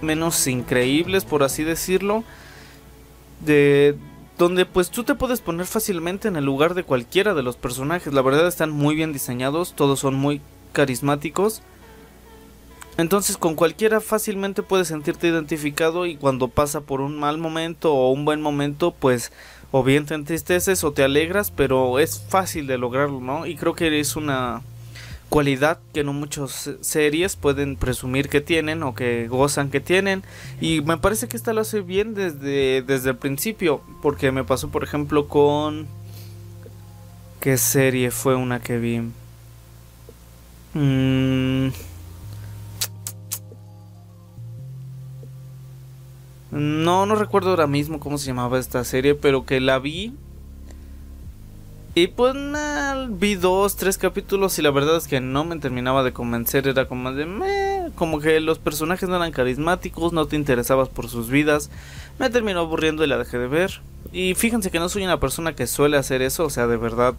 menos 0.00 0.46
increíbles, 0.48 1.24
por 1.24 1.44
así 1.44 1.62
decirlo, 1.62 2.24
de 3.44 3.96
donde 4.36 4.66
pues 4.66 4.90
tú 4.90 5.04
te 5.04 5.14
puedes 5.14 5.40
poner 5.40 5.66
fácilmente 5.66 6.26
en 6.26 6.36
el 6.36 6.44
lugar 6.44 6.74
de 6.74 6.82
cualquiera 6.82 7.34
de 7.34 7.42
los 7.42 7.56
personajes. 7.56 8.12
La 8.12 8.22
verdad 8.22 8.48
están 8.48 8.70
muy 8.70 8.96
bien 8.96 9.12
diseñados, 9.12 9.74
todos 9.74 10.00
son 10.00 10.14
muy 10.14 10.40
carismáticos. 10.72 11.62
Entonces 12.98 13.36
con 13.36 13.54
cualquiera 13.54 14.00
fácilmente 14.00 14.62
puedes 14.62 14.88
sentirte 14.88 15.28
identificado 15.28 16.06
y 16.06 16.16
cuando 16.16 16.48
pasa 16.48 16.82
por 16.82 17.00
un 17.00 17.18
mal 17.18 17.38
momento 17.38 17.94
o 17.94 18.10
un 18.10 18.24
buen 18.24 18.42
momento 18.42 18.92
pues 18.92 19.32
o 19.70 19.82
bien 19.82 20.04
te 20.04 20.14
entristeces 20.14 20.84
o 20.84 20.92
te 20.92 21.02
alegras, 21.02 21.50
pero 21.50 21.98
es 21.98 22.22
fácil 22.28 22.66
de 22.66 22.76
lograrlo, 22.76 23.20
¿no? 23.20 23.46
Y 23.46 23.56
creo 23.56 23.74
que 23.74 23.98
es 23.98 24.16
una 24.16 24.60
cualidad 25.30 25.78
que 25.94 26.04
no 26.04 26.12
muchas 26.12 26.72
series 26.82 27.36
pueden 27.36 27.76
presumir 27.76 28.28
que 28.28 28.42
tienen 28.42 28.82
o 28.82 28.94
que 28.94 29.28
gozan 29.28 29.70
que 29.70 29.80
tienen. 29.80 30.22
Y 30.60 30.82
me 30.82 30.98
parece 30.98 31.26
que 31.26 31.38
esta 31.38 31.54
lo 31.54 31.62
hace 31.62 31.80
bien 31.80 32.12
desde, 32.12 32.82
desde 32.82 33.10
el 33.10 33.16
principio 33.16 33.80
porque 34.02 34.30
me 34.30 34.44
pasó 34.44 34.68
por 34.68 34.84
ejemplo 34.84 35.28
con 35.28 35.86
qué 37.40 37.56
serie 37.56 38.10
fue 38.10 38.34
una 38.34 38.60
que 38.60 38.78
vi 38.78 39.00
mm, 40.74 41.70
No, 46.52 47.06
no 47.06 47.14
recuerdo 47.14 47.48
ahora 47.48 47.66
mismo 47.66 47.98
cómo 47.98 48.18
se 48.18 48.26
llamaba 48.26 48.58
esta 48.58 48.84
serie, 48.84 49.14
pero 49.14 49.46
que 49.46 49.58
la 49.58 49.78
vi. 49.78 50.12
Y 51.94 52.08
pues 52.08 52.34
vi 53.08 53.34
dos, 53.36 53.76
tres 53.76 53.96
capítulos 53.96 54.58
y 54.58 54.62
la 54.62 54.70
verdad 54.70 54.96
es 54.96 55.08
que 55.08 55.20
no 55.20 55.44
me 55.44 55.58
terminaba 55.58 56.02
de 56.02 56.12
convencer. 56.12 56.68
Era 56.68 56.86
como 56.86 57.10
de 57.12 57.24
meh, 57.24 57.90
como 57.94 58.20
que 58.20 58.38
los 58.40 58.58
personajes 58.58 59.08
no 59.08 59.16
eran 59.16 59.32
carismáticos, 59.32 60.12
no 60.12 60.26
te 60.26 60.36
interesabas 60.36 60.90
por 60.90 61.08
sus 61.08 61.30
vidas. 61.30 61.70
Me 62.18 62.28
terminó 62.28 62.60
aburriendo 62.60 63.02
y 63.02 63.06
la 63.06 63.16
dejé 63.16 63.38
de 63.38 63.48
ver. 63.48 63.80
Y 64.12 64.34
fíjense 64.34 64.70
que 64.70 64.78
no 64.78 64.90
soy 64.90 65.04
una 65.04 65.20
persona 65.20 65.54
que 65.54 65.66
suele 65.66 65.96
hacer 65.96 66.20
eso, 66.20 66.44
o 66.44 66.50
sea, 66.50 66.66
de 66.66 66.76
verdad. 66.76 67.14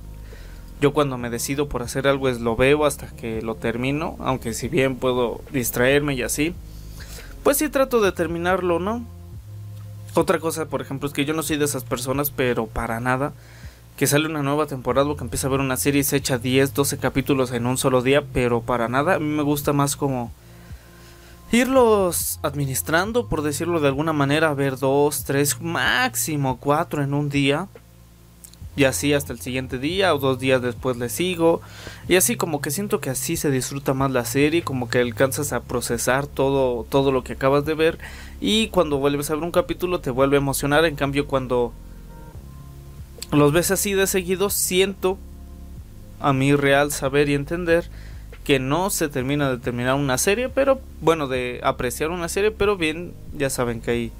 Yo 0.80 0.94
cuando 0.94 1.18
me 1.18 1.32
decido 1.32 1.70
por 1.70 1.82
hacer 1.82 2.08
algo 2.08 2.30
es 2.30 2.40
lo 2.40 2.56
veo 2.56 2.86
hasta 2.86 3.08
que 3.16 3.42
lo 3.42 3.56
termino, 3.56 4.16
aunque 4.20 4.54
si 4.54 4.68
bien 4.68 4.98
puedo 4.98 5.42
distraerme 5.52 6.14
y 6.14 6.22
así, 6.22 6.54
pues 7.42 7.58
sí 7.58 7.70
trato 7.70 8.02
de 8.02 8.12
terminarlo, 8.12 8.80
¿no? 8.80 9.06
Otra 10.16 10.40
cosa, 10.40 10.66
por 10.66 10.82
ejemplo, 10.82 11.08
es 11.08 11.14
que 11.14 11.26
yo 11.26 11.34
no 11.34 11.42
soy 11.42 11.58
de 11.58 11.66
esas 11.66 11.84
personas, 11.84 12.30
pero 12.30 12.68
para 12.68 13.00
nada, 13.00 13.34
que 13.98 14.06
sale 14.06 14.28
una 14.28 14.44
nueva 14.44 14.68
temporada 14.68 15.10
o 15.10 15.16
que 15.16 15.24
empieza 15.24 15.48
a 15.48 15.50
ver 15.50 15.60
una 15.60 15.78
serie 15.78 16.02
y 16.02 16.04
se 16.04 16.18
echa 16.18 16.38
10, 16.38 16.74
12 16.74 16.98
capítulos 16.98 17.52
en 17.52 17.66
un 17.66 17.78
solo 17.78 18.02
día, 18.02 18.24
pero 18.34 18.62
para 18.62 18.88
nada, 18.88 19.16
a 19.16 19.20
mí 19.20 19.26
me 19.26 19.44
gusta 19.44 19.74
más 19.74 19.96
como 19.96 20.32
irlos 21.52 22.40
administrando, 22.44 23.28
por 23.28 23.42
decirlo 23.42 23.80
de 23.80 23.88
alguna 23.88 24.14
manera, 24.14 24.54
ver 24.54 24.78
dos, 24.78 25.24
tres, 25.24 25.62
máximo 25.62 26.58
cuatro 26.58 27.04
en 27.04 27.14
un 27.14 27.30
día 27.30 27.68
y 28.76 28.86
así 28.86 29.14
hasta 29.14 29.34
el 29.34 29.40
siguiente 29.40 29.78
día 29.78 30.16
o 30.16 30.20
dos 30.20 30.40
días 30.40 30.62
después 30.62 30.98
le 30.98 31.10
sigo. 31.10 31.62
Y 32.08 32.16
así 32.16 32.36
como 32.36 32.62
que 32.62 32.72
siento 32.72 33.00
que 33.00 33.10
así 33.10 33.38
se 33.38 33.52
disfruta 33.52 33.94
más 33.94 34.12
la 34.12 34.26
serie 34.26 34.64
como 34.64 34.90
que 34.90 35.00
alcanzas 35.00 35.54
a 35.54 35.62
procesar 35.62 36.26
todo 36.28 36.86
todo 36.90 37.12
lo 37.12 37.24
que 37.24 37.34
acabas 37.34 37.66
de 37.66 37.76
ver. 37.76 38.00
Y 38.42 38.70
cuando 38.70 38.98
vuelves 38.98 39.30
a 39.30 39.36
ver 39.36 39.44
un 39.44 39.52
capítulo 39.52 40.00
te 40.00 40.10
vuelve 40.10 40.38
a 40.38 40.40
emocionar. 40.40 40.86
En 40.86 40.96
cambio 40.96 41.28
cuando 41.28 41.72
los 43.32 43.52
ves 43.52 43.72
así 43.72 43.94
de 43.94 44.08
seguido 44.08 44.50
siento 44.50 45.18
a 46.20 46.34
mi 46.34 46.56
real 46.56 46.92
saber 46.92 47.30
y 47.30 47.36
entender 47.36 47.90
que 48.44 48.60
no 48.60 48.90
se 48.90 49.08
termina 49.08 49.50
de 49.50 49.58
terminar 49.58 49.96
una 49.96 50.18
serie 50.18 50.50
pero 50.50 50.82
bueno 51.02 51.28
de 51.28 51.62
apreciar 51.64 52.12
una 52.12 52.28
serie 52.28 52.52
pero 52.52 52.78
bien 52.78 53.14
ya 53.34 53.50
saben 53.50 53.82
que 53.82 53.92
hay 53.92 54.12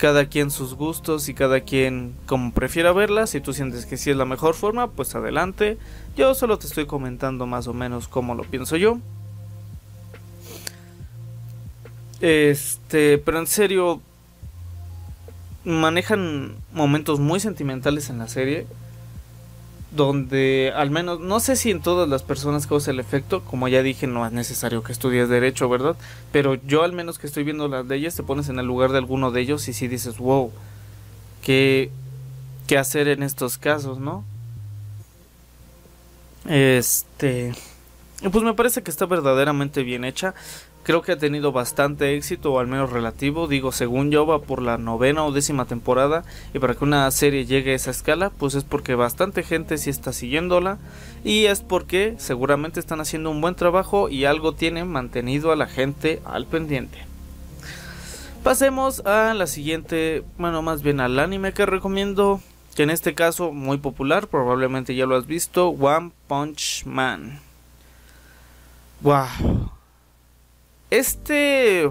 cada 0.00 0.24
quien 0.24 0.50
sus 0.50 0.74
gustos 0.74 1.28
y 1.28 1.34
cada 1.34 1.60
quien 1.60 2.14
como 2.24 2.52
prefiera 2.52 2.90
verla. 2.90 3.26
Si 3.26 3.42
tú 3.42 3.52
sientes 3.52 3.84
que 3.84 3.98
sí 3.98 4.10
es 4.10 4.16
la 4.16 4.24
mejor 4.24 4.54
forma, 4.54 4.88
pues 4.88 5.14
adelante. 5.14 5.76
Yo 6.16 6.34
solo 6.34 6.58
te 6.58 6.66
estoy 6.66 6.86
comentando 6.86 7.44
más 7.44 7.68
o 7.68 7.74
menos 7.74 8.08
cómo 8.08 8.34
lo 8.34 8.44
pienso 8.44 8.78
yo. 8.78 8.98
Este, 12.22 13.18
pero 13.18 13.40
en 13.40 13.46
serio, 13.46 14.00
manejan 15.64 16.54
momentos 16.72 17.20
muy 17.20 17.38
sentimentales 17.38 18.08
en 18.08 18.18
la 18.18 18.28
serie 18.28 18.66
donde 19.90 20.72
al 20.74 20.90
menos, 20.90 21.20
no 21.20 21.40
sé 21.40 21.56
si 21.56 21.70
en 21.70 21.80
todas 21.80 22.08
las 22.08 22.22
personas 22.22 22.66
causa 22.66 22.90
el 22.92 23.00
efecto, 23.00 23.42
como 23.42 23.68
ya 23.68 23.82
dije, 23.82 24.06
no 24.06 24.24
es 24.24 24.32
necesario 24.32 24.82
que 24.82 24.92
estudies 24.92 25.28
derecho, 25.28 25.68
¿verdad? 25.68 25.96
Pero 26.32 26.54
yo 26.54 26.84
al 26.84 26.92
menos 26.92 27.18
que 27.18 27.26
estoy 27.26 27.42
viendo 27.42 27.66
las 27.68 27.86
leyes, 27.86 28.14
te 28.14 28.22
pones 28.22 28.48
en 28.48 28.58
el 28.58 28.66
lugar 28.66 28.92
de 28.92 28.98
alguno 28.98 29.30
de 29.32 29.40
ellos 29.40 29.66
y 29.68 29.72
si 29.72 29.88
dices, 29.88 30.18
wow, 30.18 30.52
¿qué, 31.42 31.90
qué 32.66 32.78
hacer 32.78 33.08
en 33.08 33.22
estos 33.22 33.58
casos, 33.58 33.98
no? 33.98 34.24
Este... 36.48 37.52
Pues 38.30 38.44
me 38.44 38.52
parece 38.52 38.82
que 38.82 38.90
está 38.90 39.06
verdaderamente 39.06 39.82
bien 39.82 40.04
hecha. 40.04 40.34
Creo 40.82 41.02
que 41.02 41.12
ha 41.12 41.18
tenido 41.18 41.52
bastante 41.52 42.16
éxito, 42.16 42.52
o 42.52 42.58
al 42.58 42.66
menos 42.66 42.90
relativo. 42.90 43.46
Digo, 43.46 43.70
según 43.70 44.10
yo, 44.10 44.26
va 44.26 44.40
por 44.40 44.62
la 44.62 44.78
novena 44.78 45.24
o 45.24 45.32
décima 45.32 45.66
temporada. 45.66 46.24
Y 46.54 46.58
para 46.58 46.74
que 46.74 46.84
una 46.84 47.10
serie 47.10 47.44
llegue 47.44 47.72
a 47.72 47.76
esa 47.76 47.90
escala, 47.90 48.30
pues 48.30 48.54
es 48.54 48.64
porque 48.64 48.94
bastante 48.94 49.42
gente 49.42 49.76
sí 49.76 49.90
está 49.90 50.12
siguiéndola. 50.12 50.78
Y 51.22 51.44
es 51.44 51.60
porque 51.60 52.14
seguramente 52.18 52.80
están 52.80 53.00
haciendo 53.00 53.30
un 53.30 53.42
buen 53.42 53.54
trabajo 53.54 54.08
y 54.08 54.24
algo 54.24 54.54
tienen 54.54 54.88
mantenido 54.88 55.52
a 55.52 55.56
la 55.56 55.66
gente 55.66 56.22
al 56.24 56.46
pendiente. 56.46 56.98
Pasemos 58.42 59.00
a 59.04 59.34
la 59.34 59.46
siguiente, 59.46 60.24
bueno, 60.38 60.62
más 60.62 60.82
bien 60.82 61.00
al 61.00 61.18
anime 61.18 61.52
que 61.52 61.66
recomiendo. 61.66 62.40
Que 62.74 62.84
en 62.84 62.90
este 62.90 63.14
caso, 63.14 63.52
muy 63.52 63.76
popular, 63.76 64.28
probablemente 64.28 64.94
ya 64.94 65.04
lo 65.04 65.16
has 65.16 65.26
visto: 65.26 65.68
One 65.68 66.12
Punch 66.26 66.86
Man. 66.86 67.40
¡Wow! 69.02 69.72
Este 70.90 71.90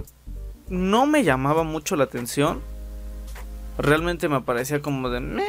no 0.68 1.06
me 1.06 1.24
llamaba 1.24 1.62
mucho 1.62 1.96
la 1.96 2.04
atención. 2.04 2.60
Realmente 3.78 4.28
me 4.28 4.40
parecía 4.42 4.80
como 4.80 5.08
de... 5.08 5.42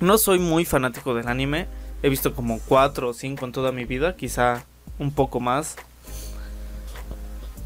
No 0.00 0.18
soy 0.18 0.38
muy 0.38 0.64
fanático 0.64 1.14
del 1.14 1.28
anime. 1.28 1.66
He 2.02 2.08
visto 2.08 2.34
como 2.34 2.60
4 2.60 3.08
o 3.08 3.12
5 3.12 3.44
en 3.44 3.52
toda 3.52 3.72
mi 3.72 3.84
vida, 3.84 4.16
quizá 4.16 4.64
un 4.98 5.12
poco 5.12 5.40
más. 5.40 5.76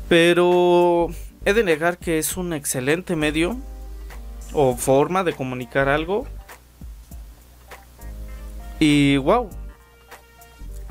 Pero 0.09 1.09
he 1.45 1.53
de 1.53 1.65
negar 1.65 1.99
que 1.99 2.19
es 2.19 2.37
un 2.37 2.53
excelente 2.53 3.17
medio 3.17 3.57
o 4.53 4.77
forma 4.77 5.25
de 5.25 5.35
comunicar 5.35 5.89
algo. 5.89 6.27
Y 8.81 9.17
wow, 9.19 9.51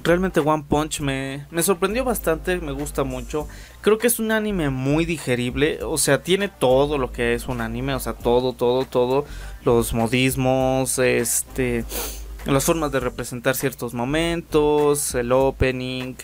realmente 0.03 0.39
One 0.39 0.65
Punch 0.67 1.01
me, 1.01 1.45
me 1.49 1.63
sorprendió 1.63 2.03
bastante, 2.03 2.57
me 2.57 2.71
gusta 2.71 3.03
mucho. 3.03 3.47
Creo 3.83 3.97
que 3.97 4.07
es 4.07 4.17
un 4.17 4.31
anime 4.31 4.69
muy 4.69 5.05
digerible, 5.05 5.83
o 5.83 5.97
sea, 5.97 6.23
tiene 6.23 6.47
todo 6.47 6.97
lo 6.97 7.11
que 7.11 7.33
es 7.33 7.47
un 7.49 7.59
anime, 7.59 7.93
o 7.93 7.99
sea, 7.99 8.13
todo, 8.13 8.53
todo, 8.53 8.85
todo. 8.85 9.25
Los 9.65 9.93
modismos, 9.93 10.99
este, 10.99 11.83
las 12.45 12.63
formas 12.63 12.93
de 12.93 13.01
representar 13.01 13.55
ciertos 13.55 13.93
momentos, 13.93 15.15
el 15.15 15.33
opening, 15.33 16.15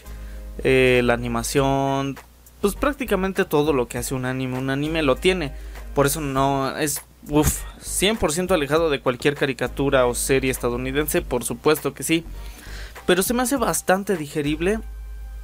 eh, 0.63 1.01
la 1.03 1.15
animación, 1.15 2.17
pues 2.61 2.75
prácticamente 2.75 3.43
todo 3.43 3.73
lo 3.73 3.89
que 3.89 3.97
hace 3.97 4.15
un 4.15 4.23
anime, 4.23 4.57
un 4.57 4.69
anime 4.69 5.03
lo 5.03 5.17
tiene. 5.17 5.51
Por 5.93 6.05
eso 6.05 6.21
no 6.21 6.77
es 6.77 7.03
uf, 7.27 7.63
100% 7.81 8.51
alejado 8.51 8.89
de 8.89 9.01
cualquier 9.01 9.35
caricatura 9.35 10.05
o 10.05 10.15
serie 10.15 10.49
estadounidense, 10.49 11.21
por 11.21 11.43
supuesto 11.43 11.93
que 11.93 12.03
sí. 12.03 12.23
Pero 13.05 13.21
se 13.21 13.33
me 13.33 13.43
hace 13.43 13.57
bastante 13.57 14.15
digerible, 14.15 14.79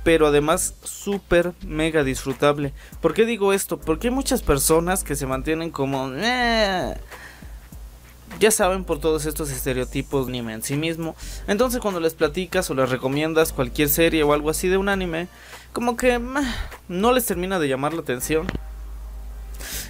pero 0.05 0.27
además 0.27 0.75
súper 0.83 1.53
mega 1.65 2.03
disfrutable. 2.03 2.73
¿Por 3.01 3.15
qué 3.15 3.25
digo 3.25 3.53
esto? 3.53 3.79
Porque 3.79 4.09
hay 4.09 4.13
muchas 4.13 4.43
personas 4.43 5.03
que 5.03 5.15
se 5.15 5.25
mantienen 5.25 5.71
como... 5.71 6.11
Eh, 6.13 6.95
ya 8.39 8.51
saben 8.51 8.83
por 8.83 8.99
todos 8.99 9.25
estos 9.25 9.49
estereotipos 9.49 10.27
anime 10.27 10.53
en 10.53 10.61
sí 10.61 10.77
mismo. 10.77 11.15
Entonces 11.47 11.81
cuando 11.81 11.99
les 11.99 12.13
platicas 12.13 12.69
o 12.69 12.75
les 12.75 12.87
recomiendas 12.87 13.51
cualquier 13.51 13.89
serie 13.89 14.21
o 14.21 14.31
algo 14.31 14.51
así 14.51 14.67
de 14.67 14.77
un 14.77 14.89
anime, 14.89 15.27
como 15.73 15.97
que 15.97 16.21
no 16.87 17.11
les 17.11 17.25
termina 17.25 17.57
de 17.57 17.67
llamar 17.67 17.95
la 17.95 18.01
atención. 18.01 18.45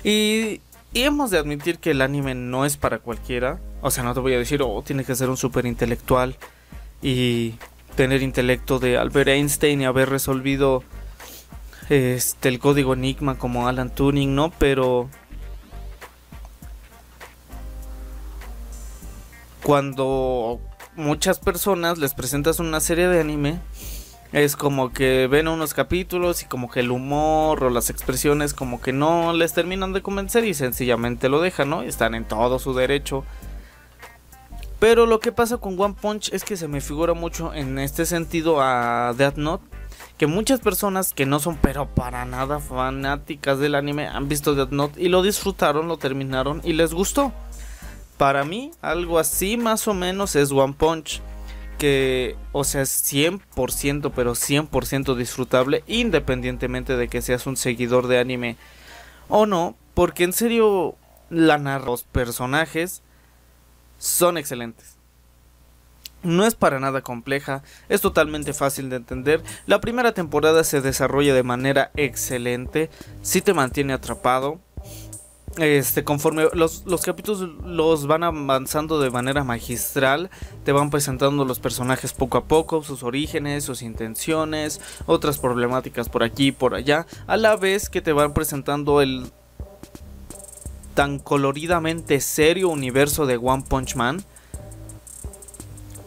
Y, 0.06 0.62
hemos 0.94 1.30
de 1.30 1.40
admitir 1.40 1.80
que 1.80 1.92
el 1.92 2.02
anime 2.02 2.36
no 2.36 2.64
es 2.64 2.78
para 2.78 3.00
cualquiera. 3.00 3.60
O 3.82 3.92
sea, 3.92 4.06
no 4.06 4.14
te 4.14 4.22
voy 4.22 4.34
a 4.34 4.38
decir, 4.38 4.62
oh, 4.62 4.82
tiene 4.82 5.04
que 5.04 5.14
ser 5.14 5.30
un 5.30 5.36
super 5.36 5.66
intelectual 5.66 6.38
y 7.02 7.56
tener 7.96 8.22
intelecto 8.22 8.80
de 8.80 8.98
Albert 8.98 9.30
Einstein 9.30 9.82
y 9.82 9.86
haber 9.86 10.10
resolvido 10.10 10.84
este 11.90 12.50
el 12.50 12.60
código 12.60 12.94
Enigma 12.94 13.38
como 13.38 13.68
Alan 13.68 13.94
Turing, 13.94 14.36
¿no? 14.36 14.52
Pero 14.58 15.10
cuando 19.64 20.60
muchas 20.96 21.40
personas 21.40 21.98
les 21.98 22.14
presentas 22.14 22.60
una 22.60 22.80
serie 22.80 23.08
de 23.08 23.20
anime, 23.20 23.60
es 24.32 24.56
como 24.56 24.92
que 24.92 25.28
ven 25.28 25.48
unos 25.48 25.74
capítulos 25.74 26.44
y 26.44 26.46
como 26.46 26.70
que 26.70 26.82
el 26.82 26.92
humor 26.92 27.64
o 27.64 27.70
las 27.70 27.90
expresiones 27.90 28.54
como 28.54 28.82
que 28.82 28.92
no 28.92 29.34
les 29.34 29.54
terminan 29.54 29.94
de 29.94 30.02
convencer 30.02 30.44
y 30.46 30.54
sencillamente 30.54 31.30
lo 31.30 31.42
dejan, 31.42 31.70
¿no? 31.70 31.84
Están 31.84 32.16
en 32.16 32.26
todo 32.26 32.60
su 32.60 32.74
derecho. 32.74 33.24
Pero 34.88 35.08
lo 35.08 35.20
que 35.20 35.32
pasa 35.32 35.58
con 35.58 35.82
One 35.82 35.96
Punch 36.00 36.32
es 36.32 36.44
que 36.44 36.58
se 36.58 36.68
me 36.68 36.80
figura 36.80 37.16
mucho 37.16 37.56
en 37.56 37.80
este 37.80 38.06
sentido 38.06 38.62
a 38.62 39.16
Death 39.18 39.36
Note. 39.36 39.66
Que 40.20 40.28
muchas 40.28 40.60
personas 40.60 41.12
que 41.12 41.26
no 41.26 41.40
son 41.40 41.58
pero 41.58 41.88
para 41.88 42.24
nada 42.26 42.60
fanáticas 42.60 43.58
del 43.58 43.74
anime 43.74 44.06
han 44.06 44.30
visto 44.30 44.54
Death 44.54 44.70
Note 44.70 45.02
y 45.02 45.10
lo 45.10 45.24
disfrutaron, 45.24 45.88
lo 45.88 45.98
terminaron 45.98 46.62
y 46.64 46.74
les 46.74 46.94
gustó. 46.94 47.34
Para 48.18 48.44
mí, 48.44 48.70
algo 48.84 49.18
así 49.18 49.58
más 49.58 49.88
o 49.88 49.96
menos 49.96 50.36
es 50.36 50.52
One 50.52 50.76
Punch. 50.78 51.20
Que, 51.80 52.36
o 52.52 52.64
sea, 52.64 52.84
es 52.84 53.12
100%, 53.12 54.12
pero 54.16 54.34
100% 54.34 55.16
disfrutable, 55.16 55.84
independientemente 55.88 56.96
de 56.96 57.08
que 57.08 57.24
seas 57.24 57.48
un 57.48 57.58
seguidor 57.58 58.06
de 58.06 58.20
anime 58.20 58.56
o 59.30 59.48
no. 59.48 59.76
Porque 59.96 60.26
en 60.26 60.34
serio, 60.34 60.94
la 61.32 61.58
narra, 61.58 61.86
los 61.86 62.04
personajes 62.04 63.02
son 63.98 64.38
excelentes. 64.38 64.96
No 66.24 66.46
es 66.46 66.56
para 66.56 66.80
nada 66.80 67.02
compleja, 67.02 67.62
es 67.88 68.02
totalmente 68.02 68.54
fácil 68.54 68.90
de 68.90 68.96
entender. 68.96 69.44
La 69.68 69.80
primera 69.80 70.14
temporada 70.14 70.64
se 70.64 70.82
desarrolla 70.82 71.36
de 71.36 71.44
manera 71.44 71.92
excelente, 71.96 72.90
si 73.22 73.42
te 73.42 73.54
mantiene 73.54 73.94
atrapado 73.94 74.60
este, 75.58 76.04
conforme 76.04 76.48
los, 76.54 76.84
capítulos 77.06 77.50
los 77.64 78.08
van 78.08 78.24
avanzando 78.24 79.00
de 79.00 79.10
manera 79.10 79.44
magistral, 79.44 80.30
te 80.66 80.72
van 80.72 80.90
presentando 80.90 81.46
los 81.46 81.60
personajes 81.60 82.14
poco 82.14 82.38
a 82.38 82.44
poco, 82.46 82.84
sus 82.84 83.04
orígenes, 83.04 83.64
sus 83.64 83.82
intenciones, 83.82 84.82
otras 85.06 85.38
problemáticas 85.38 86.10
por 86.10 86.24
aquí 86.24 86.48
y 86.48 86.52
por 86.52 86.76
allá, 86.76 87.06
a 87.28 87.38
la 87.38 87.56
vez 87.56 87.90
que 87.90 88.02
te 88.02 88.12
van 88.12 88.34
presentando 88.34 89.02
el 89.02 89.32
tan 90.96 91.20
coloridamente 91.20 92.20
serio 92.20 92.70
universo 92.70 93.28
de 93.28 93.38
One 93.38 93.64
Punch 93.68 93.96
Man. 93.96 94.24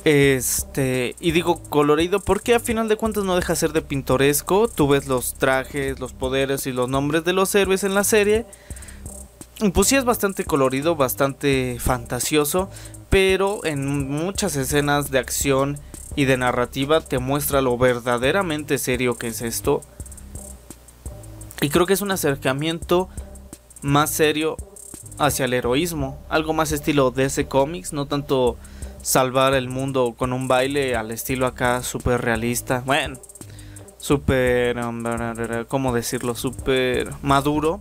Este, 0.04 1.14
y 1.20 1.32
digo 1.32 1.62
colorido 1.68 2.20
porque 2.20 2.54
a 2.54 2.60
final 2.60 2.88
de 2.88 2.96
cuentas 2.96 3.24
no 3.24 3.36
deja 3.36 3.52
de 3.52 3.58
ser 3.58 3.72
de 3.72 3.82
pintoresco. 3.82 4.66
Tú 4.66 4.88
ves 4.88 5.06
los 5.06 5.34
trajes, 5.34 6.00
los 6.00 6.12
poderes 6.12 6.66
y 6.66 6.72
los 6.72 6.88
nombres 6.88 7.24
de 7.24 7.32
los 7.32 7.54
héroes 7.54 7.84
en 7.84 7.94
la 7.94 8.02
serie 8.02 8.46
pues 9.72 9.88
sí 9.88 9.96
es 9.96 10.04
bastante 10.04 10.44
colorido, 10.44 10.94
bastante 10.94 11.78
fantasioso, 11.80 12.70
pero 13.10 13.64
en 13.64 14.08
muchas 14.08 14.54
escenas 14.56 15.10
de 15.10 15.18
acción 15.18 15.78
y 16.14 16.26
de 16.26 16.36
narrativa 16.36 17.00
te 17.00 17.18
muestra 17.18 17.60
lo 17.60 17.76
verdaderamente 17.76 18.78
serio 18.78 19.16
que 19.18 19.28
es 19.28 19.42
esto. 19.42 19.80
Y 21.60 21.70
creo 21.70 21.86
que 21.86 21.92
es 21.92 22.02
un 22.02 22.12
acercamiento 22.12 23.08
más 23.82 24.10
serio 24.10 24.56
hacia 25.18 25.44
el 25.44 25.54
heroísmo, 25.54 26.18
algo 26.28 26.52
más 26.52 26.72
estilo 26.72 27.10
DC 27.10 27.46
Comics, 27.46 27.92
no 27.92 28.06
tanto 28.06 28.56
salvar 29.02 29.54
el 29.54 29.68
mundo 29.68 30.14
con 30.16 30.32
un 30.32 30.48
baile 30.48 30.96
al 30.96 31.10
estilo 31.10 31.46
acá 31.46 31.82
súper 31.82 32.20
realista, 32.20 32.82
bueno, 32.84 33.18
súper, 33.98 34.78
um, 34.78 35.02
¿cómo 35.66 35.92
decirlo? 35.92 36.34
Súper 36.34 37.10
maduro 37.22 37.80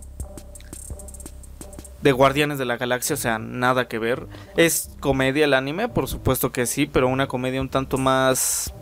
de 2.02 2.12
Guardianes 2.12 2.58
de 2.58 2.64
la 2.64 2.76
Galaxia, 2.76 3.14
o 3.14 3.16
sea, 3.16 3.38
nada 3.38 3.88
que 3.88 3.98
ver. 3.98 4.26
¿Es 4.56 4.90
comedia 5.00 5.44
el 5.44 5.54
anime? 5.54 5.88
Por 5.88 6.08
supuesto 6.08 6.52
que 6.52 6.66
sí, 6.66 6.86
pero 6.86 7.08
una 7.08 7.26
comedia 7.26 7.60
un 7.60 7.68
tanto 7.68 7.98
más 7.98 8.72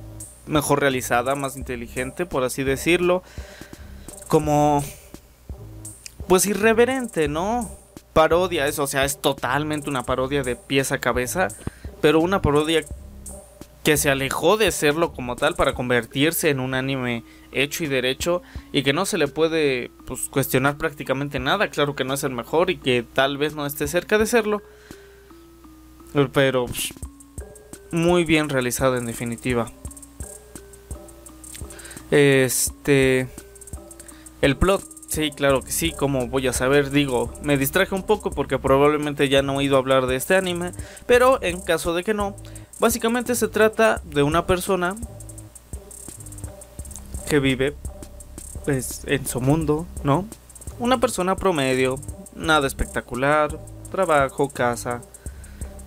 mejor 0.47 0.81
realizada, 0.81 1.35
más 1.35 1.57
inteligente, 1.57 2.27
por 2.27 2.45
así 2.45 2.63
decirlo. 2.63 3.23
Como 4.29 4.85
pues 6.27 6.47
irreverente, 6.47 7.29
¿no? 7.29 7.71
Parodia, 8.17 8.67
eso, 8.67 8.85
o 8.85 8.87
sea, 8.87 9.05
es 9.05 9.21
totalmente 9.21 9.91
una 9.91 10.05
parodia 10.05 10.43
de 10.43 10.57
pieza 10.57 10.95
a 10.95 11.01
cabeza, 11.01 11.49
pero 12.01 12.19
una 12.19 12.41
parodia 12.41 12.83
que 13.85 13.99
se 13.99 14.09
alejó 14.09 14.57
de 14.57 14.73
serlo 14.73 15.13
como 15.13 15.37
tal 15.37 15.55
para 15.55 15.75
convertirse 15.75 16.49
en 16.49 16.61
un 16.61 16.73
anime 16.73 17.25
hecho 17.53 17.85
y 17.85 17.89
derecho 17.89 18.41
y 18.73 18.85
que 18.85 18.95
no 18.95 19.05
se 19.05 19.19
le 19.19 19.29
puede 19.29 19.91
pues, 20.07 20.31
cuestionar 20.31 20.79
prácticamente 20.79 21.41
nada. 21.41 21.69
Claro 21.69 21.95
que 21.95 22.05
no 22.05 22.15
es 22.15 22.25
el 22.25 22.31
mejor 22.31 22.71
y 22.71 22.79
que 22.79 23.03
tal 23.03 23.37
vez 23.37 23.55
no 23.55 23.67
esté 23.67 23.87
cerca 23.87 24.17
de 24.17 24.25
serlo. 24.25 24.63
Pero 26.33 26.65
pues, 26.65 26.95
muy 27.91 28.25
bien 28.25 28.49
realizado 28.49 28.97
en 28.97 29.05
definitiva. 29.05 29.71
Este... 32.11 33.29
El 34.41 34.57
plot, 34.57 34.96
sí, 35.09 35.31
claro 35.31 35.63
que 35.63 35.73
sí, 35.73 35.93
como 35.93 36.29
voy 36.29 36.47
a 36.47 36.53
saber, 36.53 36.91
digo, 36.91 37.33
me 37.43 37.57
distraje 37.57 37.95
un 37.95 38.03
poco 38.03 38.31
porque 38.31 38.59
probablemente 38.59 39.29
ya 39.29 39.43
no 39.43 39.55
he 39.55 39.57
oído 39.57 39.77
hablar 39.77 40.07
de 40.07 40.17
este 40.17 40.37
anime, 40.37 40.73
pero 41.07 41.43
en 41.43 41.61
caso 41.61 41.95
de 41.95 42.05
que 42.05 42.15
no, 42.15 42.35
Básicamente 42.79 43.35
se 43.35 43.49
trata 43.49 44.03
de 44.05 44.23
una 44.23 44.47
persona 44.47 44.97
que 47.27 47.39
vive 47.39 47.75
pues, 48.67 49.03
en 49.07 49.27
su 49.27 49.41
mundo, 49.41 49.87
¿no? 50.05 50.27
Una 50.79 51.01
persona 51.01 51.37
promedio, 51.37 51.99
nada 52.35 52.67
espectacular, 52.67 53.59
trabajo, 53.91 54.51
casa, 54.51 55.01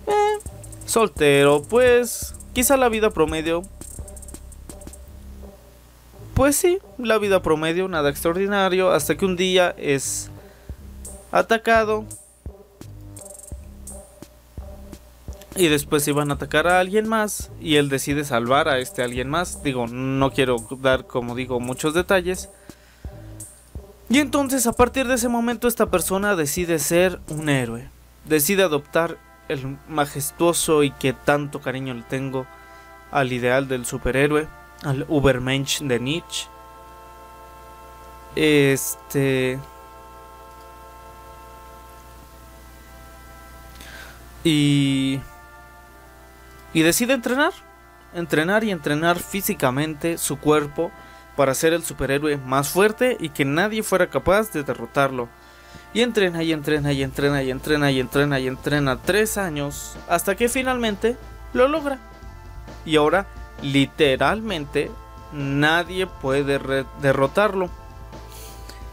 eh, 0.08 0.38
soltero, 0.84 1.62
pues 1.62 2.34
quizá 2.54 2.76
la 2.76 2.88
vida 2.88 3.10
promedio. 3.10 3.62
Pues 6.40 6.56
sí, 6.56 6.78
la 6.96 7.18
vida 7.18 7.42
promedio, 7.42 7.86
nada 7.86 8.08
extraordinario, 8.08 8.92
hasta 8.92 9.14
que 9.14 9.26
un 9.26 9.36
día 9.36 9.74
es 9.76 10.30
atacado 11.32 12.06
y 15.54 15.68
después 15.68 16.08
iban 16.08 16.30
a 16.30 16.34
atacar 16.36 16.66
a 16.66 16.80
alguien 16.80 17.06
más 17.06 17.50
y 17.60 17.76
él 17.76 17.90
decide 17.90 18.24
salvar 18.24 18.70
a 18.70 18.78
este 18.78 19.02
alguien 19.02 19.28
más. 19.28 19.62
Digo, 19.62 19.86
no 19.86 20.30
quiero 20.32 20.56
dar, 20.80 21.06
como 21.06 21.34
digo, 21.34 21.60
muchos 21.60 21.92
detalles. 21.92 22.48
Y 24.08 24.20
entonces 24.20 24.66
a 24.66 24.72
partir 24.72 25.08
de 25.08 25.16
ese 25.16 25.28
momento 25.28 25.68
esta 25.68 25.90
persona 25.90 26.36
decide 26.36 26.78
ser 26.78 27.20
un 27.28 27.50
héroe. 27.50 27.90
Decide 28.24 28.62
adoptar 28.62 29.18
el 29.48 29.76
majestuoso 29.90 30.84
y 30.84 30.90
que 30.90 31.12
tanto 31.12 31.60
cariño 31.60 31.92
le 31.92 32.02
tengo 32.04 32.46
al 33.10 33.30
ideal 33.30 33.68
del 33.68 33.84
superhéroe, 33.84 34.48
al 34.82 35.04
Ubermensch 35.08 35.80
de 35.80 36.00
Nietzsche. 36.00 36.46
Este... 38.34 39.58
Y 44.42 45.20
Y 46.72 46.82
decide 46.82 47.14
entrenar, 47.14 47.52
entrenar 48.14 48.64
y 48.64 48.70
entrenar 48.70 49.18
físicamente 49.18 50.18
su 50.18 50.38
cuerpo 50.38 50.90
para 51.36 51.54
ser 51.54 51.72
el 51.72 51.82
superhéroe 51.82 52.36
más 52.36 52.68
fuerte 52.68 53.16
y 53.18 53.30
que 53.30 53.44
nadie 53.44 53.82
fuera 53.82 54.08
capaz 54.08 54.52
de 54.52 54.62
derrotarlo. 54.62 55.28
Y 55.92 56.02
entrena 56.02 56.42
y 56.42 56.52
entrena 56.52 56.92
y 56.92 57.02
entrena 57.02 57.42
y 57.42 57.50
entrena 57.50 57.90
y 57.90 57.98
entrena 57.98 58.38
y 58.38 58.46
entrena 58.46 58.96
tres 58.96 59.36
años 59.36 59.96
hasta 60.08 60.36
que 60.36 60.48
finalmente 60.48 61.16
lo 61.52 61.66
logra. 61.66 61.98
Y 62.84 62.96
ahora 62.96 63.26
literalmente 63.62 64.90
nadie 65.32 66.06
puede 66.06 66.58
derrotarlo. 67.00 67.70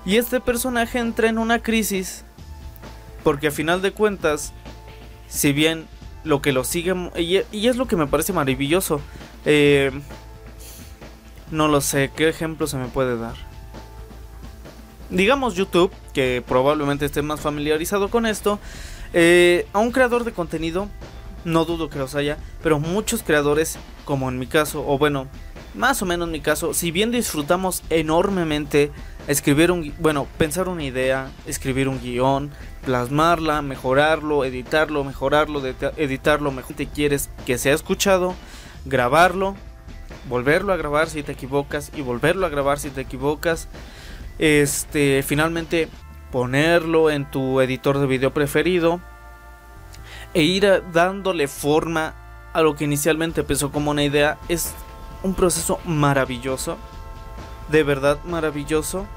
Y 0.06 0.18
este 0.18 0.40
personaje 0.40 1.00
entra 1.00 1.28
en 1.28 1.38
una 1.38 1.62
crisis 1.62 2.24
porque 3.24 3.48
a 3.48 3.52
final 3.52 3.82
de 3.82 3.92
cuentas, 3.92 4.54
si 5.28 5.52
bien 5.52 5.86
lo 6.24 6.42
que 6.42 6.54
lo 6.54 6.64
sigue, 6.64 6.96
y, 7.18 7.68
es 7.68 7.76
lo 7.76 7.86
que 7.86 7.98
me 7.98 8.08
parece 8.08 8.32
maravilloso, 8.32 9.02
eh, 9.44 9.92
no 11.52 11.68
lo 11.68 11.82
sé, 11.82 12.10
¿qué 12.16 12.30
ejemplo 12.30 12.68
se 12.68 12.78
me 12.78 12.88
puede 12.88 13.18
dar? 13.18 13.36
Digamos 15.10 15.56
YouTube, 15.56 15.92
que 16.14 16.42
probablemente 16.46 17.06
esté 17.06 17.22
más 17.22 17.42
familiarizado 17.42 18.10
con 18.10 18.26
esto, 18.26 18.60
eh, 19.14 19.68
a 19.74 19.80
un 19.80 19.92
creador 19.92 20.24
de 20.24 20.32
contenido, 20.32 20.88
no 21.48 21.66
dudo 21.66 21.90
que 21.90 21.98
los 21.98 22.14
haya, 22.14 22.38
pero 22.62 22.80
muchos 22.80 23.24
creadores, 23.24 23.80
como 24.06 24.30
en 24.30 24.38
mi 24.38 24.48
caso, 24.48 24.84
o 24.86 24.98
bueno, 24.98 25.28
más 25.74 26.02
o 26.02 26.06
menos 26.06 26.28
en 26.28 26.34
mi 26.34 26.42
caso, 26.42 26.74
si 26.74 26.92
bien 26.92 27.10
disfrutamos 27.10 27.84
enormemente 27.90 28.92
escribir 29.28 29.72
un, 29.72 29.94
bueno, 30.00 30.28
pensar 30.38 30.68
una 30.68 30.84
idea, 30.84 31.32
escribir 31.46 31.88
un 31.88 32.02
guion, 32.02 32.52
plasmarla, 32.86 33.62
mejorarlo, 33.62 34.44
editarlo, 34.44 35.04
mejorarlo, 35.04 35.62
editarlo, 35.96 36.52
mejor 36.52 36.76
te 36.76 36.88
quieres 36.88 37.30
que 37.46 37.58
sea 37.58 37.74
escuchado, 37.74 38.36
grabarlo, 38.86 39.56
volverlo 40.28 40.74
a 40.74 40.78
grabar 40.78 41.10
si 41.10 41.24
te 41.24 41.32
equivocas 41.32 41.92
y 41.96 42.02
volverlo 42.02 42.46
a 42.46 42.50
grabar 42.50 42.78
si 42.78 42.90
te 42.90 43.02
equivocas, 43.02 43.70
este, 44.38 45.24
finalmente 45.24 45.88
ponerlo 46.32 47.10
en 47.10 47.30
tu 47.32 47.62
editor 47.62 48.00
de 48.00 48.08
video 48.08 48.34
preferido 48.34 49.00
e 50.38 50.44
ir 50.44 50.84
dándole 50.94 51.48
forma 51.48 52.14
a 52.54 52.62
lo 52.62 52.76
que 52.76 52.84
inicialmente 52.84 53.42
empezó 53.42 53.72
como 53.72 53.90
una 53.90 54.04
idea 54.04 54.38
es 54.48 54.72
un 55.24 55.34
proceso 55.34 55.80
maravilloso, 55.84 56.78
de 57.72 57.82
verdad 57.82 58.20
maravilloso. 58.24 59.08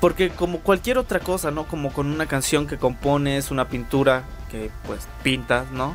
Porque 0.00 0.30
como 0.30 0.58
cualquier 0.58 0.98
otra 0.98 1.20
cosa, 1.20 1.52
¿no? 1.52 1.68
Como 1.68 1.92
con 1.92 2.08
una 2.08 2.26
canción 2.26 2.66
que 2.66 2.76
compones, 2.76 3.52
una 3.52 3.68
pintura 3.68 4.24
que 4.50 4.72
pues 4.88 5.06
pintas, 5.22 5.70
¿no? 5.70 5.94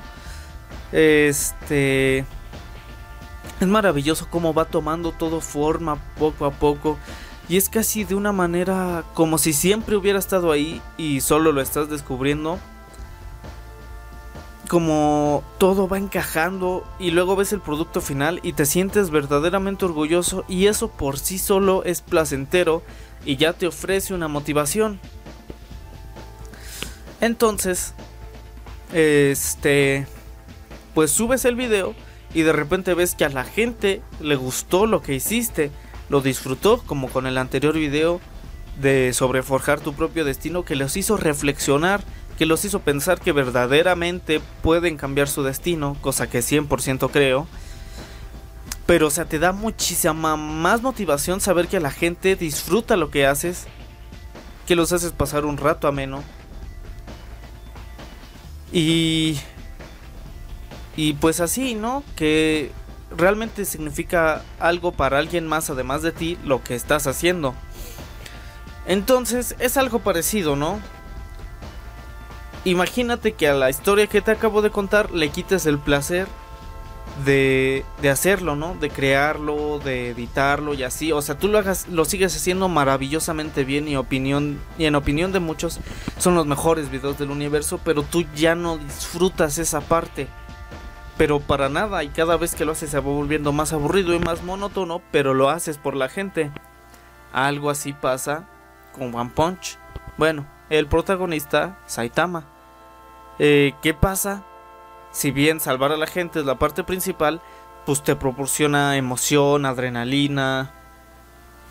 Este... 0.94 2.20
Es 3.60 3.68
maravilloso 3.68 4.30
cómo 4.30 4.54
va 4.54 4.64
tomando 4.64 5.12
todo 5.12 5.42
forma 5.42 5.98
poco 6.18 6.46
a 6.46 6.52
poco. 6.52 6.98
Y 7.50 7.58
es 7.58 7.68
casi 7.68 8.04
de 8.06 8.16
una 8.16 8.32
manera 8.32 9.04
como 9.14 9.38
si 9.38 9.54
siempre 9.54 9.98
hubiera 9.98 10.20
estado 10.20 10.52
ahí 10.52 10.82
y 10.98 11.20
solo 11.22 11.52
lo 11.52 11.62
estás 11.62 11.90
descubriendo 11.90 12.60
como 14.70 15.44
todo 15.58 15.88
va 15.88 15.98
encajando 15.98 16.86
y 17.00 17.10
luego 17.10 17.36
ves 17.36 17.54
el 17.54 17.60
producto 17.60 18.02
final 18.02 18.40
y 18.44 18.54
te 18.54 18.68
sientes 18.68 19.10
verdaderamente 19.10 19.84
orgulloso 19.84 20.46
y 20.48 20.68
eso 20.68 20.90
por 20.90 21.18
sí 21.18 21.40
solo 21.40 21.84
es 21.86 22.02
placentero 22.02 22.84
y 23.26 23.36
ya 23.36 23.54
te 23.54 23.66
ofrece 23.66 24.14
una 24.14 24.28
motivación. 24.28 25.00
Entonces, 27.20 27.96
este, 28.94 30.06
pues 30.94 31.10
subes 31.10 31.46
el 31.46 31.56
video 31.56 31.96
y 32.36 32.44
de 32.44 32.54
repente 32.54 32.94
ves 32.94 33.16
que 33.16 33.26
a 33.26 33.30
la 33.30 33.46
gente 33.46 34.04
le 34.22 34.36
gustó 34.36 34.86
lo 34.86 35.02
que 35.02 35.16
hiciste, 35.16 35.72
lo 36.10 36.22
disfrutó 36.22 36.82
como 36.86 37.10
con 37.10 37.28
el 37.28 37.38
anterior 37.38 37.76
video 37.76 38.20
de 38.82 39.14
sobre 39.14 39.44
forjar 39.44 39.80
tu 39.80 39.94
propio 39.94 40.26
destino 40.26 40.64
que 40.64 40.76
los 40.76 40.98
hizo 40.98 41.18
reflexionar 41.18 42.02
que 42.40 42.46
los 42.46 42.64
hizo 42.64 42.80
pensar 42.80 43.20
que 43.20 43.34
verdaderamente 43.34 44.40
pueden 44.62 44.96
cambiar 44.96 45.28
su 45.28 45.44
destino, 45.44 45.98
cosa 46.00 46.30
que 46.30 46.40
100% 46.40 47.12
creo. 47.12 47.48
Pero, 48.86 49.08
o 49.08 49.10
sea, 49.10 49.26
te 49.26 49.40
da 49.40 49.52
muchísima 49.52 50.38
más 50.38 50.82
motivación 50.82 51.42
saber 51.42 51.68
que 51.68 51.82
la 51.82 51.92
gente 51.92 52.38
disfruta 52.38 52.96
lo 52.96 53.12
que 53.12 53.28
haces, 53.28 53.68
que 54.66 54.78
los 54.78 54.94
haces 54.94 55.12
pasar 55.12 55.44
un 55.44 55.58
rato 55.58 55.90
ameno. 55.90 56.24
Y. 58.72 59.38
Y 60.96 61.14
pues 61.16 61.42
así, 61.42 61.76
¿no? 61.76 62.06
Que 62.16 62.72
realmente 63.16 63.66
significa 63.66 64.44
algo 64.60 64.92
para 64.92 65.18
alguien 65.18 65.48
más 65.48 65.70
además 65.70 66.02
de 66.02 66.12
ti 66.12 66.38
lo 66.46 66.64
que 66.64 66.76
estás 66.76 67.08
haciendo. 67.08 67.56
Entonces 68.86 69.56
es 69.60 69.78
algo 69.78 70.00
parecido, 70.00 70.56
¿no? 70.56 70.80
imagínate 72.66 73.34
que 73.34 73.48
a 73.48 73.54
la 73.54 73.70
historia 73.70 74.08
que 74.08 74.22
te 74.22 74.32
acabo 74.32 74.62
de 74.62 74.70
contar 74.70 75.12
le 75.12 75.30
quites 75.30 75.66
el 75.66 75.80
placer 75.80 76.28
de, 77.26 77.84
de, 78.02 78.10
hacerlo, 78.10 78.56
¿no? 78.56 78.76
De 78.76 78.90
crearlo, 78.90 79.80
de 79.80 80.12
editarlo 80.12 80.74
y 80.74 80.84
así. 80.84 81.12
O 81.12 81.22
sea, 81.22 81.38
tú 81.38 81.48
lo 81.48 81.58
hagas, 81.58 81.88
lo 81.88 82.06
sigues 82.06 82.36
haciendo 82.36 82.70
maravillosamente 82.70 83.66
bien 83.66 83.88
y 83.88 83.98
opinión 83.98 84.60
y 84.78 84.86
en 84.86 84.96
opinión 84.96 85.32
de 85.32 85.40
muchos 85.40 85.80
son 86.18 86.36
los 86.36 86.46
mejores 86.46 86.90
videos 86.90 87.18
del 87.18 87.32
universo, 87.32 87.80
pero 87.84 88.04
tú 88.04 88.24
ya 88.36 88.56
no 88.56 88.78
disfrutas 88.78 89.58
esa 89.58 89.82
parte. 89.82 90.28
Pero 91.20 91.42
para 91.42 91.68
nada 91.68 92.02
y 92.06 92.08
cada 92.08 92.38
vez 92.38 92.56
que 92.56 92.64
lo 92.64 92.72
haces 92.72 92.92
se 92.92 92.98
va 92.98 93.12
volviendo 93.12 93.52
más 93.52 93.74
aburrido 93.74 94.14
y 94.14 94.20
más 94.20 94.42
monótono, 94.42 95.02
pero 95.12 95.34
lo 95.34 95.50
haces 95.50 95.78
por 95.78 95.94
la 95.94 96.08
gente. 96.08 96.50
Algo 97.34 97.70
así 97.70 97.92
pasa 97.92 98.46
con 98.94 99.14
One 99.14 99.30
Punch. 99.36 99.78
Bueno, 100.18 100.46
el 100.70 100.88
protagonista, 100.88 101.78
Saitama. 101.88 102.46
Eh, 103.38 103.74
¿Qué 103.82 103.94
pasa? 103.94 104.46
Si 105.12 105.32
bien 105.32 105.60
salvar 105.60 105.92
a 105.92 105.98
la 105.98 106.08
gente 106.08 106.40
es 106.40 106.46
la 106.46 106.58
parte 106.58 106.86
principal, 106.86 107.42
pues 107.86 108.02
te 108.02 108.16
proporciona 108.16 108.96
emoción, 108.96 109.66
adrenalina, 109.66 110.72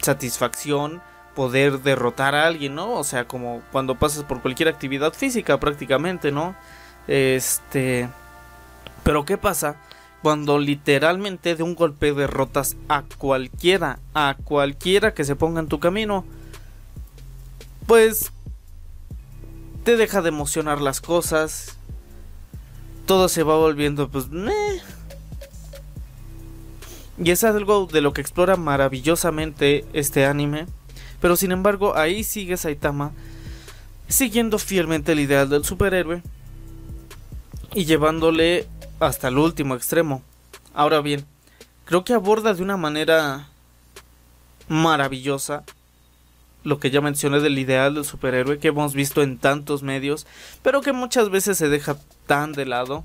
satisfacción, 0.03 1.01
poder 1.35 1.81
derrotar 1.81 2.35
a 2.35 2.47
alguien, 2.47 2.75
¿no? 2.75 2.93
O 2.93 3.03
sea, 3.03 3.27
como 3.27 3.63
cuando 3.73 3.95
pasas 3.95 4.25
por 4.25 4.43
cualquier 4.43 4.69
actividad 4.69 5.15
física 5.15 5.59
prácticamente, 5.59 6.33
¿no? 6.33 6.55
Este... 7.07 8.11
Pero 9.09 9.25
¿qué 9.25 9.39
pasa? 9.39 9.77
Cuando 10.21 10.59
literalmente 10.59 11.57
de 11.57 11.63
un 11.63 11.75
golpe 11.75 12.13
derrotas 12.13 12.77
a 12.91 13.05
cualquiera, 13.17 14.01
a 14.13 14.37
cualquiera 14.45 15.15
que 15.15 15.25
se 15.25 15.35
ponga 15.35 15.61
en 15.61 15.69
tu 15.69 15.81
camino, 15.81 16.27
pues 17.87 18.33
te 19.83 19.97
deja 19.97 20.21
de 20.21 20.29
emocionar 20.29 20.83
las 20.83 21.01
cosas. 21.01 21.79
Todo 23.07 23.31
se 23.31 23.45
va 23.45 23.57
volviendo 23.57 24.11
pues... 24.11 24.27
Y 27.17 27.31
es 27.31 27.45
algo 27.45 27.87
de 27.87 28.03
lo 28.03 28.13
que 28.13 28.21
explora 28.21 28.57
maravillosamente 28.57 29.87
este 29.95 30.27
anime. 30.27 30.67
Pero 31.23 31.35
sin 31.37 31.53
embargo, 31.53 31.97
ahí 31.97 32.25
sigue 32.25 32.59
Saitama 32.59 33.13
siguiendo 34.07 34.59
fielmente 34.59 35.13
el 35.13 35.21
ideal 35.21 35.49
del 35.49 35.65
superhéroe 35.65 36.23
y 37.73 37.87
llevándole 37.87 38.67
hasta 39.01 39.29
el 39.29 39.39
último 39.39 39.75
extremo. 39.75 40.23
Ahora 40.75 41.01
bien, 41.01 41.25
creo 41.85 42.05
que 42.05 42.13
aborda 42.13 42.55
de 42.55 42.63
una 42.63 42.77
manera 42.77 43.49
maravillosa 44.69 45.65
lo 46.65 46.79
que 46.79 46.91
ya 46.91 47.01
mencioné 47.01 47.41
del 47.41 47.59
ideal 47.59 47.95
del 47.95 48.05
superhéroe 48.05 48.59
que 48.59 48.69
hemos 48.69 48.93
visto 48.95 49.23
en 49.23 49.39
tantos 49.39 49.83
medios, 49.83 50.27
pero 50.63 50.81
que 50.81 50.93
muchas 50.93 51.31
veces 51.31 51.57
se 51.57 51.69
deja 51.69 51.97
tan 52.27 52.53
de 52.53 52.67
lado. 52.67 53.05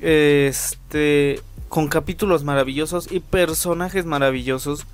Este, 0.00 1.42
con 1.68 1.88
capítulos 1.88 2.44
maravillosos 2.44 3.10
y 3.10 3.20
personajes 3.20 4.06
maravillosos 4.06 4.86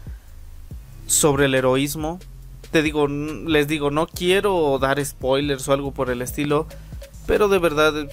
sobre 1.07 1.45
el 1.47 1.55
heroísmo. 1.55 2.19
Te 2.71 2.83
digo, 2.83 3.07
les 3.07 3.69
digo, 3.69 3.91
no 3.91 4.07
quiero 4.07 4.79
dar 4.81 5.05
spoilers 5.05 5.69
o 5.69 5.73
algo 5.73 5.93
por 5.93 6.11
el 6.11 6.23
estilo, 6.23 6.67
pero 7.27 7.49
de 7.49 7.59
verdad 7.59 8.09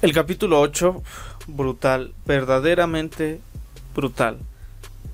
El 0.00 0.12
capítulo 0.12 0.60
8, 0.60 1.02
brutal, 1.48 2.14
verdaderamente 2.24 3.40
brutal. 3.96 4.38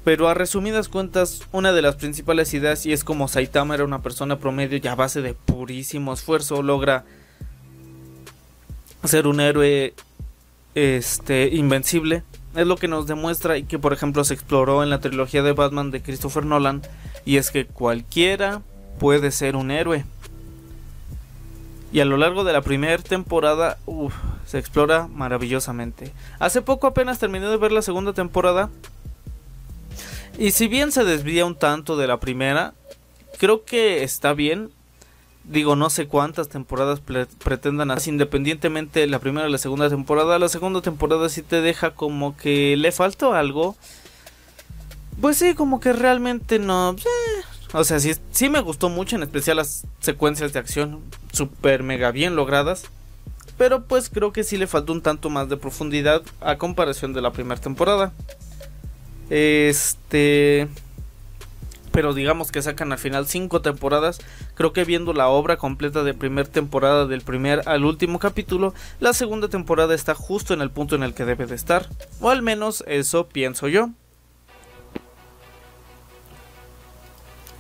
Pero 0.05 0.29
a 0.29 0.35
resumidas 0.35 0.91
cuentas, 0.91 1.41
una 1.53 1.73
de 1.73 1.81
las 1.81 1.97
principales 1.97 2.53
ideas, 2.53 2.85
y 2.85 2.93
es 2.93 3.03
como 3.03 3.27
Saitama 3.27 3.75
era 3.75 3.87
una 3.87 4.03
persona 4.03 4.39
promedio 4.39 4.79
y 4.83 4.87
a 4.87 4.95
base 4.95 5.23
de 5.23 5.33
purísimo 5.33 6.13
esfuerzo 6.13 6.63
logra 6.63 7.07
ser 9.05 9.27
un 9.27 9.41
héroe 9.41 9.95
este 10.75 11.49
invencible, 11.55 12.23
es 12.55 12.67
lo 12.67 12.77
que 12.77 12.89
nos 12.89 13.07
demuestra 13.07 13.57
y 13.57 13.63
que 13.63 13.79
por 13.79 13.95
ejemplo 13.95 14.23
se 14.23 14.35
exploró 14.35 14.83
en 14.83 14.91
la 14.91 15.01
trilogía 15.01 15.43
de 15.43 15.53
Batman 15.53 15.93
de 15.93 16.03
Christopher 16.03 16.45
Nolan, 16.45 16.83
y 17.25 17.39
es 17.39 17.51
que 17.51 17.65
cualquiera 17.65 18.61
puede 18.99 19.31
ser 19.31 19.57
un 19.57 19.71
héroe. 19.71 20.05
Y 21.95 22.01
a 22.01 22.05
lo 22.05 22.17
largo 22.17 22.43
de 22.43 22.53
la 22.53 22.61
primera 22.61 23.01
temporada, 23.01 23.79
se 24.45 24.59
explora 24.59 25.07
maravillosamente. 25.07 26.13
Hace 26.41 26.61
poco 26.61 26.89
apenas 26.89 27.21
terminé 27.21 27.47
de 27.47 27.57
ver 27.57 27.71
la 27.71 27.83
segunda 27.83 28.13
temporada. 28.13 28.69
Y 30.37 30.51
si 30.51 30.67
bien 30.67 30.91
se 30.91 31.05
desvía 31.05 31.47
un 31.47 31.55
tanto 31.55 31.97
de 31.97 32.09
la 32.09 32.19
primera, 32.19 32.75
creo 33.39 33.65
que 33.65 34.03
está 34.03 34.35
bien. 34.35 34.71
Digo, 35.45 35.77
no 35.77 35.89
sé 35.89 36.09
cuántas 36.09 36.49
temporadas 36.49 37.01
pretendan 37.01 37.93
hacer. 37.93 38.13
Independientemente 38.13 39.07
la 39.07 39.21
primera 39.21 39.49
y 39.49 39.53
la 39.53 39.59
segunda 39.59 39.89
temporada, 39.89 40.41
la 40.41 40.49
segunda 40.49 40.81
temporada 40.81 41.29
sí 41.29 41.43
te 41.43 41.61
deja 41.61 41.93
como 41.93 42.37
que 42.37 42.77
le 42.77 42.91
faltó 42.91 43.35
algo. 43.35 43.77
Pues 45.21 45.37
sí, 45.37 45.55
como 45.55 45.79
que 45.79 45.93
realmente 45.93 46.59
no. 46.59 46.97
Eh, 46.99 47.24
o 47.75 47.83
sea, 47.83 47.99
sí, 47.99 48.15
sí 48.31 48.49
me 48.49 48.61
gustó 48.61 48.89
mucho, 48.89 49.17
en 49.17 49.25
especial 49.25 49.57
las 49.57 49.85
secuencias 49.99 50.53
de 50.53 50.61
acción 50.61 51.01
super 51.33 51.83
mega 51.83 52.13
bien 52.13 52.37
logradas. 52.37 52.85
Pero 53.59 53.85
pues 53.85 54.09
creo 54.09 54.33
que 54.33 54.45
sí 54.45 54.57
le 54.57 54.67
faltó 54.67 54.93
un 54.93 55.03
tanto 55.03 55.29
más 55.29 55.49
de 55.49 55.57
profundidad 55.57 56.23
a 56.41 56.57
comparación 56.57 57.13
de 57.13 57.21
la 57.21 57.33
primera 57.33 57.61
temporada. 57.61 58.13
Este... 59.29 60.69
Pero 61.91 62.13
digamos 62.13 62.51
que 62.51 62.63
sacan 62.63 62.91
al 62.91 62.99
final 62.99 63.27
cinco 63.27 63.61
temporadas. 63.61 64.19
Creo 64.55 64.73
que 64.73 64.85
viendo 64.85 65.13
la 65.13 65.29
obra 65.29 65.57
completa 65.59 66.03
de 66.03 66.15
primera 66.15 66.49
temporada 66.49 67.07
del 67.07 67.21
primer 67.21 67.69
al 67.69 67.85
último 67.85 68.19
capítulo, 68.19 68.75
la 68.99 69.13
segunda 69.13 69.49
temporada 69.49 69.95
está 69.95 70.15
justo 70.15 70.55
en 70.55 70.61
el 70.61 70.71
punto 70.71 70.97
en 70.97 71.05
el 71.05 71.15
que 71.15 71.25
debe 71.25 71.47
de 71.47 71.55
estar. 71.55 71.89
O 72.21 72.31
al 72.31 72.43
menos 72.43 72.83
eso 72.89 73.29
pienso 73.29 73.69
yo. 73.69 73.91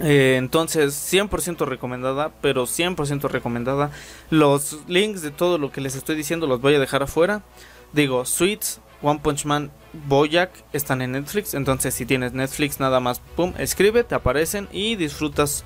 Eh, 0.00 0.36
entonces, 0.38 0.94
100% 1.12 1.66
recomendada, 1.66 2.32
pero 2.40 2.66
100% 2.66 3.28
recomendada. 3.28 3.90
Los 4.30 4.78
links 4.88 5.22
de 5.22 5.30
todo 5.30 5.58
lo 5.58 5.70
que 5.70 5.80
les 5.80 5.94
estoy 5.94 6.16
diciendo 6.16 6.46
los 6.46 6.60
voy 6.60 6.74
a 6.74 6.80
dejar 6.80 7.02
afuera. 7.02 7.42
Digo, 7.92 8.24
Sweets, 8.24 8.80
One 9.02 9.20
Punch 9.22 9.44
Man, 9.44 9.70
Boyack 10.08 10.50
están 10.72 11.02
en 11.02 11.12
Netflix. 11.12 11.54
Entonces, 11.54 11.94
si 11.94 12.06
tienes 12.06 12.32
Netflix, 12.32 12.80
nada 12.80 13.00
más, 13.00 13.20
pum, 13.36 13.52
escribe, 13.58 14.04
te 14.04 14.14
aparecen 14.14 14.68
y 14.72 14.96
disfrutas 14.96 15.64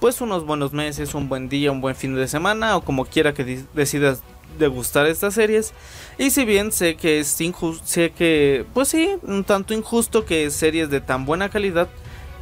pues 0.00 0.20
unos 0.20 0.44
buenos 0.44 0.72
meses, 0.72 1.14
un 1.14 1.28
buen 1.28 1.48
día, 1.48 1.72
un 1.72 1.80
buen 1.80 1.96
fin 1.96 2.14
de 2.14 2.28
semana 2.28 2.76
o 2.76 2.84
como 2.84 3.06
quiera 3.06 3.32
que 3.32 3.64
decidas 3.72 4.22
degustar 4.58 5.06
estas 5.06 5.34
series. 5.34 5.72
Y 6.18 6.30
si 6.30 6.44
bien 6.44 6.72
sé 6.72 6.96
que 6.96 7.20
es 7.20 7.40
injusto, 7.40 7.86
sé 7.86 8.10
que, 8.10 8.66
pues 8.74 8.88
sí, 8.88 9.10
un 9.22 9.44
tanto 9.44 9.72
injusto 9.72 10.24
que 10.24 10.50
series 10.50 10.90
de 10.90 11.00
tan 11.00 11.24
buena 11.24 11.48
calidad 11.48 11.88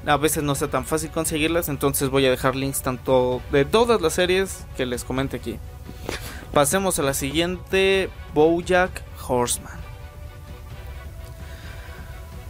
a 0.06 0.16
veces 0.16 0.42
no 0.42 0.54
sea 0.54 0.68
tan 0.68 0.84
fácil 0.84 1.10
conseguirlas, 1.10 1.68
entonces 1.68 2.10
voy 2.10 2.26
a 2.26 2.30
dejar 2.30 2.56
links 2.56 2.82
tanto 2.82 3.40
de 3.52 3.64
todas 3.64 4.00
las 4.00 4.14
series 4.14 4.66
que 4.76 4.86
les 4.86 5.04
comente 5.04 5.36
aquí. 5.36 5.58
Pasemos 6.52 6.98
a 6.98 7.02
la 7.02 7.14
siguiente, 7.14 8.10
Bojack 8.34 9.02
Horseman. 9.26 9.80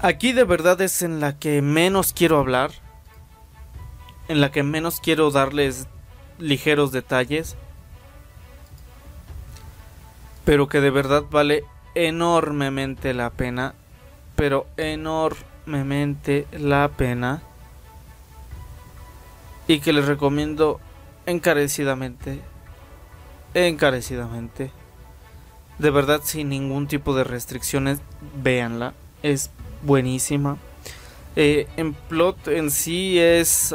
Aquí 0.01 0.33
de 0.33 0.45
verdad 0.45 0.81
es 0.81 1.03
en 1.03 1.21
la 1.21 1.39
que 1.39 1.63
menos 1.63 2.13
quiero 2.13 2.39
hablar, 2.39 2.73
en 4.29 4.41
la 4.41 4.51
que 4.51 4.63
menos 4.63 5.01
quiero 5.01 5.31
darles 5.31 5.87
ligeros 6.39 6.91
detalles, 6.91 7.57
pero 10.45 10.69
que 10.69 10.81
de 10.81 10.91
verdad 10.91 11.23
vale 11.31 11.65
enormemente 11.95 13.15
la 13.15 13.31
pena, 13.31 13.75
pero 14.35 14.67
enormemente 14.77 15.52
enormemente 15.67 16.47
la 16.53 16.89
pena 16.89 17.43
y 19.67 19.81
que 19.81 19.93
les 19.93 20.07
recomiendo 20.07 20.81
encarecidamente, 21.27 22.41
encarecidamente, 23.55 24.73
de 25.79 25.91
verdad 25.91 26.21
sin 26.25 26.49
ningún 26.49 26.87
tipo 26.87 27.15
de 27.15 27.25
restricciones, 27.25 28.01
véanla, 28.43 28.95
es 29.23 29.51
buenísima. 29.83 30.57
Eh, 31.37 31.67
en 31.77 31.95
plot 31.95 32.49
en 32.49 32.71
sí 32.71 33.19
es... 33.19 33.75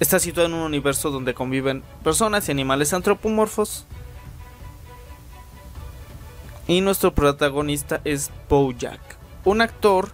está 0.00 0.18
situado 0.18 0.48
en 0.48 0.54
un 0.54 0.62
universo 0.62 1.10
donde 1.10 1.34
conviven 1.34 1.82
personas 2.02 2.48
y 2.48 2.52
animales 2.52 2.92
antropomorfos 2.92 3.84
y 6.68 6.80
nuestro 6.80 7.14
protagonista 7.14 8.00
es 8.04 8.30
Bojack, 8.48 9.00
un 9.44 9.60
actor 9.60 10.08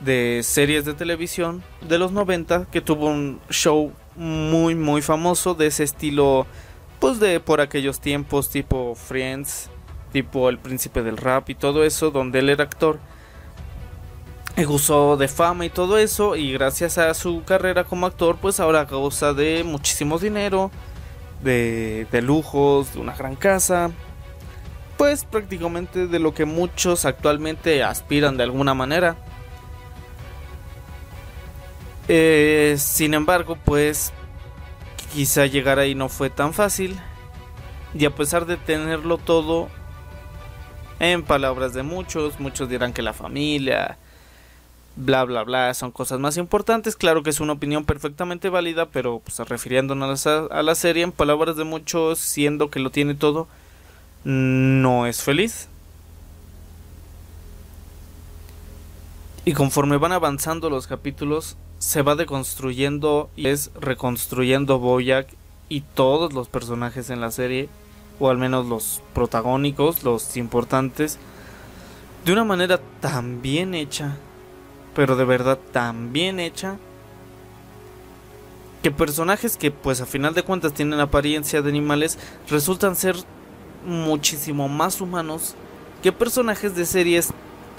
de 0.00 0.40
series 0.42 0.84
de 0.84 0.94
televisión 0.94 1.62
de 1.88 1.98
los 1.98 2.12
90 2.12 2.66
que 2.70 2.80
tuvo 2.80 3.06
un 3.06 3.40
show 3.50 3.92
muy 4.16 4.74
muy 4.74 5.00
famoso 5.00 5.54
de 5.54 5.68
ese 5.68 5.84
estilo 5.84 6.46
pues 6.98 7.20
de 7.20 7.38
por 7.40 7.60
aquellos 7.60 8.00
tiempos 8.00 8.50
tipo 8.50 8.94
Friends, 8.94 9.70
tipo 10.12 10.48
El 10.48 10.58
Príncipe 10.58 11.02
del 11.02 11.16
Rap 11.16 11.50
y 11.50 11.54
todo 11.54 11.84
eso 11.84 12.10
donde 12.10 12.40
él 12.40 12.48
era 12.48 12.64
actor. 12.64 13.00
Y 14.56 14.64
gozó 14.64 15.16
de 15.16 15.28
fama 15.28 15.64
y 15.64 15.70
todo 15.70 15.96
eso 15.98 16.36
y 16.36 16.52
gracias 16.52 16.98
a 16.98 17.14
su 17.14 17.42
carrera 17.44 17.84
como 17.84 18.06
actor 18.06 18.36
pues 18.36 18.60
ahora 18.60 18.84
goza 18.84 19.32
de 19.32 19.64
muchísimo 19.64 20.18
dinero, 20.18 20.70
de, 21.42 22.06
de 22.12 22.22
lujos, 22.22 22.92
de 22.92 23.00
una 23.00 23.16
gran 23.16 23.34
casa 23.34 23.90
pues 25.02 25.24
prácticamente 25.24 26.06
de 26.06 26.20
lo 26.20 26.32
que 26.32 26.44
muchos 26.44 27.06
actualmente 27.06 27.82
aspiran 27.82 28.36
de 28.36 28.44
alguna 28.44 28.72
manera. 28.72 29.16
Eh, 32.06 32.76
sin 32.78 33.12
embargo, 33.12 33.58
pues 33.64 34.12
quizá 35.12 35.46
llegar 35.46 35.80
ahí 35.80 35.96
no 35.96 36.08
fue 36.08 36.30
tan 36.30 36.54
fácil. 36.54 37.00
Y 37.98 38.04
a 38.04 38.14
pesar 38.14 38.46
de 38.46 38.56
tenerlo 38.56 39.18
todo, 39.18 39.68
en 41.00 41.24
palabras 41.24 41.74
de 41.74 41.82
muchos, 41.82 42.38
muchos 42.38 42.68
dirán 42.68 42.92
que 42.92 43.02
la 43.02 43.12
familia, 43.12 43.98
bla 44.94 45.24
bla 45.24 45.42
bla, 45.42 45.74
son 45.74 45.90
cosas 45.90 46.20
más 46.20 46.36
importantes. 46.36 46.94
Claro 46.94 47.24
que 47.24 47.30
es 47.30 47.40
una 47.40 47.54
opinión 47.54 47.84
perfectamente 47.84 48.50
válida, 48.50 48.86
pero 48.86 49.18
pues 49.18 49.40
refiriéndonos 49.48 50.28
a, 50.28 50.44
a 50.46 50.62
la 50.62 50.76
serie, 50.76 51.02
en 51.02 51.10
palabras 51.10 51.56
de 51.56 51.64
muchos, 51.64 52.20
siendo 52.20 52.70
que 52.70 52.78
lo 52.78 52.90
tiene 52.90 53.16
todo, 53.16 53.48
no 54.24 55.06
es 55.06 55.22
feliz. 55.22 55.68
Y 59.44 59.52
conforme 59.54 59.96
van 59.96 60.12
avanzando 60.12 60.70
los 60.70 60.86
capítulos, 60.86 61.56
se 61.78 62.02
va 62.02 62.14
deconstruyendo 62.14 63.28
y 63.34 63.48
es 63.48 63.72
reconstruyendo 63.74 64.78
Boyack 64.78 65.26
y 65.68 65.80
todos 65.80 66.32
los 66.32 66.48
personajes 66.48 67.10
en 67.10 67.20
la 67.20 67.32
serie, 67.32 67.68
o 68.20 68.30
al 68.30 68.38
menos 68.38 68.66
los 68.66 69.02
protagónicos, 69.14 70.04
los 70.04 70.36
importantes, 70.36 71.18
de 72.24 72.32
una 72.32 72.44
manera 72.44 72.80
tan 73.00 73.42
bien 73.42 73.74
hecha, 73.74 74.16
pero 74.94 75.16
de 75.16 75.24
verdad 75.24 75.58
tan 75.72 76.12
bien 76.12 76.38
hecha, 76.38 76.76
que 78.82 78.90
personajes 78.92 79.56
que 79.56 79.70
pues 79.70 80.00
a 80.00 80.06
final 80.06 80.34
de 80.34 80.42
cuentas 80.42 80.74
tienen 80.74 81.00
apariencia 81.00 81.62
de 81.62 81.68
animales 81.68 82.18
resultan 82.48 82.94
ser 82.94 83.16
muchísimo 83.86 84.68
más 84.68 85.00
humanos 85.00 85.54
que 86.02 86.12
personajes 86.12 86.74
de 86.74 86.84
series 86.86 87.32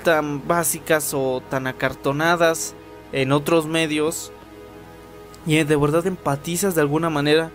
tan 0.03 0.47
básicas 0.47 1.13
o 1.13 1.41
tan 1.49 1.67
acartonadas 1.67 2.73
en 3.11 3.31
otros 3.31 3.65
medios. 3.67 4.31
Y 5.45 5.61
de 5.63 5.75
verdad 5.75 6.07
empatizas 6.07 6.75
de 6.75 6.81
alguna 6.81 7.09
manera 7.09 7.51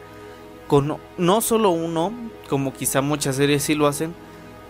con 0.66 0.98
no 1.16 1.40
solo 1.40 1.70
uno, 1.70 2.12
como 2.48 2.74
quizá 2.74 3.00
muchas 3.00 3.36
series 3.36 3.62
sí 3.62 3.74
lo 3.74 3.86
hacen, 3.86 4.14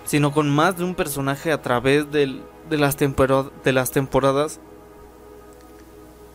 sino 0.04 0.32
con 0.32 0.48
más 0.48 0.78
de 0.78 0.84
un 0.84 0.94
personaje 0.94 1.50
a 1.52 1.60
través 1.60 2.10
de 2.10 2.42
las 2.70 2.96
temporadas. 2.96 4.60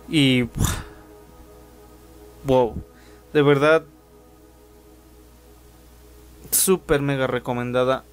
Y... 0.10 0.50
Wow. 2.46 2.76
De 3.32 3.42
verdad, 3.42 3.84
súper 6.54 7.02
mega 7.02 7.28
recomendada. 7.28 8.04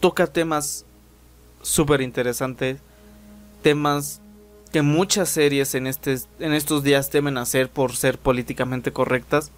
Toca 0.00 0.26
temas 0.26 0.84
súper 1.62 2.00
interesantes. 2.00 2.78
Temas 3.62 4.20
que 4.72 4.82
muchas 4.82 5.28
series 5.28 5.74
en, 5.74 5.86
este, 5.86 6.18
en 6.38 6.52
estos 6.52 6.82
días 6.82 7.10
temen 7.10 7.38
hacer 7.38 7.68
por 7.68 7.96
ser 7.96 8.18
políticamente 8.18 8.92
correctas. 8.92 9.50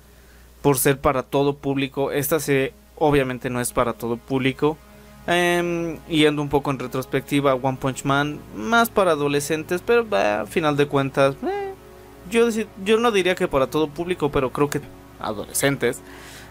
Por 0.63 0.79
ser 0.79 1.01
para 1.01 1.23
todo 1.23 1.57
público. 1.57 2.13
Esta 2.13 2.41
serie 2.41 2.75
obviamente 2.97 3.51
no 3.51 3.61
es 3.61 3.73
para 3.73 3.95
todo 3.95 4.17
público. 4.17 4.77
Eh, 5.27 5.99
yendo 6.09 6.43
un 6.43 6.49
poco 6.49 6.71
en 6.71 6.79
retrospectiva, 6.79 7.55
One 7.55 7.79
Punch 7.81 8.05
Man, 8.05 8.41
más 8.57 8.91
para 8.91 9.13
adolescentes, 9.13 9.83
pero 9.85 10.07
a 10.17 10.47
final 10.47 10.77
de 10.77 10.87
cuentas, 10.87 11.37
eh, 11.43 11.73
yo, 12.31 12.49
yo 12.85 12.99
no 12.99 13.11
diría 13.11 13.35
que 13.35 13.47
para 13.47 13.69
todo 13.69 13.89
público, 13.89 14.31
pero 14.31 14.51
creo 14.51 14.71
que 14.71 14.81
adolescentes. 15.19 16.01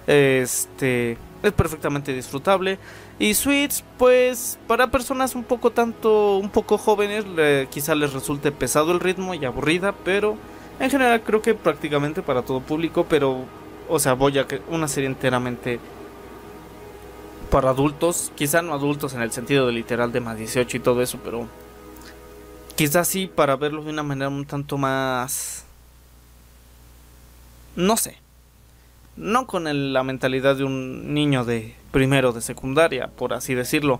Este 0.08 1.18
es 1.44 1.54
perfectamente 1.54 2.14
disfrutable. 2.14 2.80
Y 3.18 3.34
Sweets, 3.34 3.84
pues 3.98 4.58
para 4.68 4.92
personas 4.92 5.36
un 5.36 5.44
poco 5.44 5.72
tanto, 5.72 6.38
un 6.38 6.50
poco 6.50 6.78
jóvenes, 6.78 7.26
quizá 7.70 7.96
les 7.96 8.14
resulte 8.14 8.52
pesado 8.52 8.92
el 8.92 9.00
ritmo 9.00 9.34
y 9.34 9.46
aburrida, 9.46 9.94
pero 10.04 10.38
en 10.80 10.90
general 10.90 11.22
creo 11.22 11.42
que 11.42 11.54
prácticamente 11.54 12.22
para 12.22 12.42
todo 12.42 12.62
público, 12.62 13.06
pero 13.10 13.46
o 13.88 14.00
sea, 14.00 14.14
voy 14.14 14.38
a 14.38 14.46
una 14.70 14.88
serie 14.88 15.08
enteramente 15.08 15.80
para 17.50 17.72
adultos, 17.72 18.32
quizá 18.36 18.62
no 18.62 18.74
adultos 18.74 19.14
en 19.16 19.22
el 19.22 19.32
sentido 19.32 19.66
de 19.66 19.74
literal 19.74 20.12
de 20.12 20.20
más 20.20 20.38
18 20.38 20.78
y 20.78 20.80
todo 20.80 21.02
eso, 21.02 21.20
pero 21.24 21.48
quizás 22.76 23.08
sí 23.08 23.28
para 23.28 23.56
verlo 23.56 23.84
de 23.84 23.90
una 23.90 24.04
manera 24.04 24.30
un 24.30 24.46
tanto 24.46 24.78
más 24.78 25.66
no 27.76 27.98
sé. 27.98 28.18
No 29.20 29.48
con 29.48 29.94
la 29.94 30.04
mentalidad 30.04 30.56
de 30.56 30.64
un 30.64 31.14
niño 31.14 31.44
de 31.44 31.76
primero 31.92 32.32
de 32.32 32.40
secundaria, 32.40 33.10
por 33.10 33.34
así 33.34 33.54
decirlo. 33.54 34.00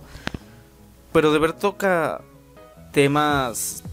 Pero 1.12 1.30
de 1.30 1.38
ver 1.38 1.52
toca 1.52 2.22
temas 2.90 3.84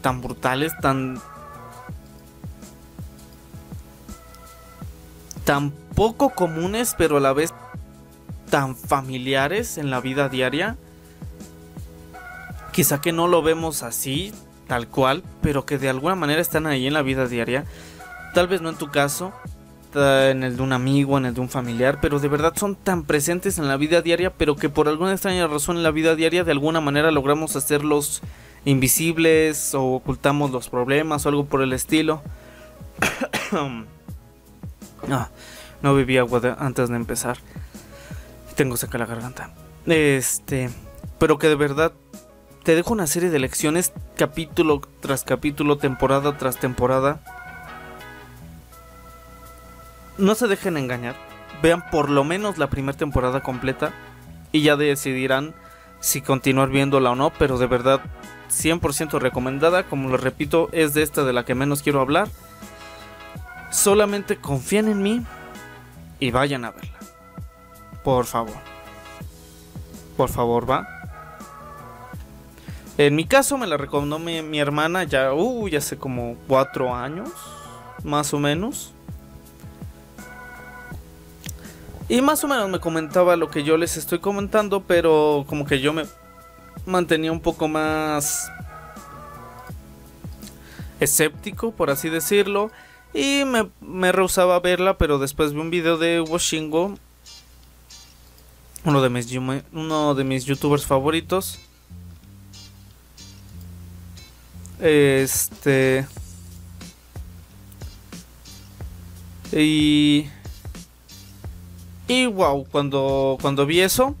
tan 0.00 0.22
brutales, 0.22 0.72
tan 0.80 1.20
tan 5.44 5.72
poco 5.96 6.30
comunes, 6.30 6.94
pero 6.96 7.16
a 7.16 7.20
la 7.20 7.32
vez 7.32 7.52
tan 8.48 8.76
familiares 8.76 9.78
en 9.78 9.90
la 9.90 10.00
vida 10.00 10.28
diaria. 10.28 10.76
Quizá 12.72 13.00
que 13.00 13.10
no 13.10 13.26
lo 13.26 13.42
vemos 13.42 13.82
así, 13.82 14.32
tal 14.68 14.86
cual, 14.86 15.24
pero 15.42 15.66
que 15.66 15.78
de 15.78 15.88
alguna 15.88 16.14
manera 16.14 16.40
están 16.40 16.66
ahí 16.68 16.86
en 16.86 16.92
la 16.94 17.02
vida 17.02 17.26
diaria. 17.26 17.64
Tal 18.34 18.46
vez 18.46 18.62
no 18.62 18.68
en 18.68 18.76
tu 18.76 18.88
caso, 18.90 19.32
en 19.96 20.42
el 20.42 20.56
de 20.56 20.62
un 20.62 20.72
amigo, 20.72 21.18
en 21.18 21.26
el 21.26 21.34
de 21.34 21.40
un 21.40 21.48
familiar, 21.48 21.98
pero 22.00 22.18
de 22.18 22.28
verdad 22.28 22.52
son 22.56 22.76
tan 22.76 23.04
presentes 23.04 23.58
en 23.58 23.68
la 23.68 23.76
vida 23.76 24.02
diaria, 24.02 24.30
pero 24.30 24.56
que 24.56 24.68
por 24.68 24.88
alguna 24.88 25.12
extraña 25.12 25.46
razón 25.46 25.76
en 25.76 25.82
la 25.82 25.90
vida 25.90 26.14
diaria 26.14 26.44
de 26.44 26.52
alguna 26.52 26.80
manera 26.80 27.10
logramos 27.10 27.56
hacerlos 27.56 28.22
invisibles 28.64 29.74
o 29.74 29.94
ocultamos 29.94 30.50
los 30.50 30.68
problemas 30.68 31.24
o 31.24 31.28
algo 31.28 31.46
por 31.46 31.62
el 31.62 31.72
estilo. 31.72 32.22
no, 35.06 35.28
no 35.82 35.94
bebí 35.94 36.18
agua 36.18 36.56
antes 36.58 36.88
de 36.88 36.96
empezar. 36.96 37.38
Tengo 38.56 38.76
seca 38.76 38.98
la 38.98 39.06
garganta. 39.06 39.50
Este, 39.86 40.70
pero 41.18 41.38
que 41.38 41.48
de 41.48 41.54
verdad 41.54 41.92
te 42.64 42.74
dejo 42.74 42.92
una 42.92 43.06
serie 43.06 43.30
de 43.30 43.38
lecciones 43.38 43.92
capítulo 44.16 44.80
tras 45.00 45.22
capítulo, 45.22 45.78
temporada 45.78 46.36
tras 46.36 46.58
temporada. 46.58 47.20
No 50.18 50.34
se 50.34 50.46
dejen 50.46 50.76
engañar. 50.76 51.14
Vean 51.62 51.88
por 51.90 52.10
lo 52.10 52.24
menos 52.24 52.58
la 52.58 52.68
primera 52.68 52.96
temporada 52.96 53.42
completa 53.42 53.92
y 54.52 54.62
ya 54.62 54.76
decidirán 54.76 55.54
si 56.00 56.20
continuar 56.20 56.70
viéndola 56.70 57.10
o 57.10 57.14
no, 57.14 57.30
pero 57.30 57.58
de 57.58 57.66
verdad 57.66 58.00
100% 58.50 59.18
recomendada, 59.18 59.84
como 59.84 60.08
lo 60.08 60.16
repito, 60.16 60.68
es 60.72 60.94
de 60.94 61.02
esta 61.02 61.24
de 61.24 61.32
la 61.32 61.44
que 61.44 61.54
menos 61.54 61.82
quiero 61.82 62.00
hablar. 62.00 62.28
Solamente 63.70 64.36
confíen 64.36 64.88
en 64.88 65.02
mí 65.02 65.22
y 66.20 66.30
vayan 66.30 66.64
a 66.64 66.70
verla. 66.70 66.98
Por 68.04 68.24
favor. 68.24 68.56
Por 70.16 70.30
favor, 70.30 70.68
va. 70.68 70.88
En 72.98 73.14
mi 73.14 73.26
caso 73.26 73.58
me 73.58 73.66
la 73.66 73.76
recomendó 73.76 74.18
mi, 74.18 74.58
hermana 74.58 75.04
ya, 75.04 75.34
uh, 75.34 75.68
ya 75.68 75.78
hace 75.78 75.98
como 75.98 76.36
cuatro 76.48 76.94
años, 76.94 77.28
más 78.02 78.32
o 78.32 78.38
menos. 78.38 78.94
Y 82.08 82.20
más 82.20 82.44
o 82.44 82.48
menos 82.48 82.70
me 82.70 82.78
comentaba 82.78 83.36
lo 83.36 83.50
que 83.50 83.64
yo 83.64 83.76
les 83.76 83.96
estoy 83.96 84.20
comentando, 84.20 84.82
pero 84.82 85.44
como 85.48 85.66
que 85.66 85.80
yo 85.80 85.92
me 85.92 86.04
mantenía 86.86 87.32
un 87.32 87.40
poco 87.40 87.66
más 87.66 88.48
escéptico, 91.00 91.72
por 91.72 91.90
así 91.90 92.08
decirlo. 92.08 92.70
Y 93.12 93.42
me, 93.80 94.12
rehusaba 94.12 94.56
a 94.56 94.60
verla, 94.60 94.98
pero 94.98 95.18
después 95.18 95.52
vi 95.52 95.60
un 95.60 95.70
video 95.70 95.96
de 95.98 96.20
Washingo, 96.20 96.96
uno 98.84 99.02
de 99.02 99.08
mis, 99.08 99.32
uno 99.72 100.14
de 100.14 100.24
mis 100.24 100.44
youtubers 100.44 100.86
favoritos. 100.86 101.58
Este. 104.80 106.06
Y. 109.52 110.26
Y 112.08 112.26
wow, 112.26 112.66
cuando, 112.70 113.36
cuando 113.40 113.66
vi 113.66 113.80
eso, 113.80 114.14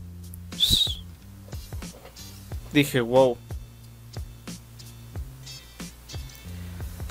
dije 2.72 3.00
wow. 3.00 3.36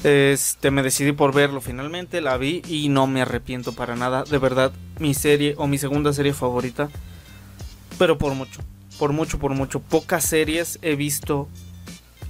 Este, 0.03 0.69
me 0.69 0.83
decidí 0.83 1.13
por 1.13 1.33
verlo 1.33 1.61
finalmente, 1.61 2.21
la 2.21 2.37
vi 2.37 2.61
y 2.67 2.89
no 2.89 3.07
me 3.07 3.23
arrepiento 3.23 3.73
para 3.73 3.95
nada. 3.95 4.23
De 4.23 4.37
verdad, 4.37 4.71
mi 4.99 5.13
serie 5.13 5.55
o 5.57 5.65
mi 5.65 5.77
segunda 5.77 6.13
serie 6.13 6.33
favorita. 6.33 6.89
Pero 7.97 8.17
por 8.17 8.35
mucho, 8.35 8.61
por 8.99 9.13
mucho, 9.13 9.39
por 9.39 9.55
mucho. 9.55 9.79
Pocas 9.79 10.23
series 10.23 10.77
he 10.81 10.95
visto 10.95 11.47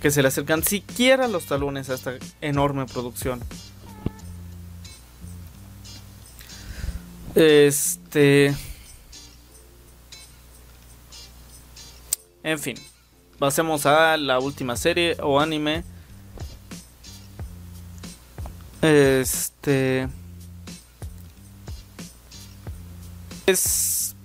que 0.01 0.12
se 0.12 0.21
le 0.21 0.27
acercan 0.27 0.63
siquiera 0.63 1.27
los 1.27 1.47
talones 1.47 1.89
a 1.89 1.95
esta 1.95 2.13
enorme 2.39 2.86
producción. 2.86 3.41
Este. 7.36 8.56
En 12.43 12.60
fin. 12.60 12.78
Pasemos 13.38 13.86
a 13.86 14.15
la 14.15 14.39
última 14.39 14.78
serie 14.78 15.17
o 15.21 15.39
anime. 15.39 15.84
Este. 18.82 20.08
Es 23.45 24.15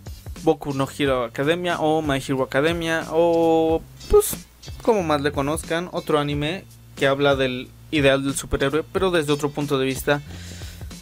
Boku 0.43 0.73
no 0.73 0.89
Hero 0.97 1.25
Academia 1.25 1.81
o 1.81 2.01
My 2.01 2.19
Hero 2.19 2.43
Academia 2.43 3.07
o 3.11 3.83
pues 4.09 4.35
como 4.83 5.03
más 5.03 5.21
le 5.21 5.33
conozcan, 5.33 5.89
otro 5.93 6.19
anime 6.19 6.65
que 6.97 7.07
habla 7.07 7.37
del 7.37 7.69
ideal 7.91 8.25
del 8.25 8.35
superhéroe, 8.35 8.85
pero 8.93 9.11
desde 9.11 9.33
otro 9.33 9.51
punto 9.51 9.79
de 9.79 9.85
vista 9.85 10.23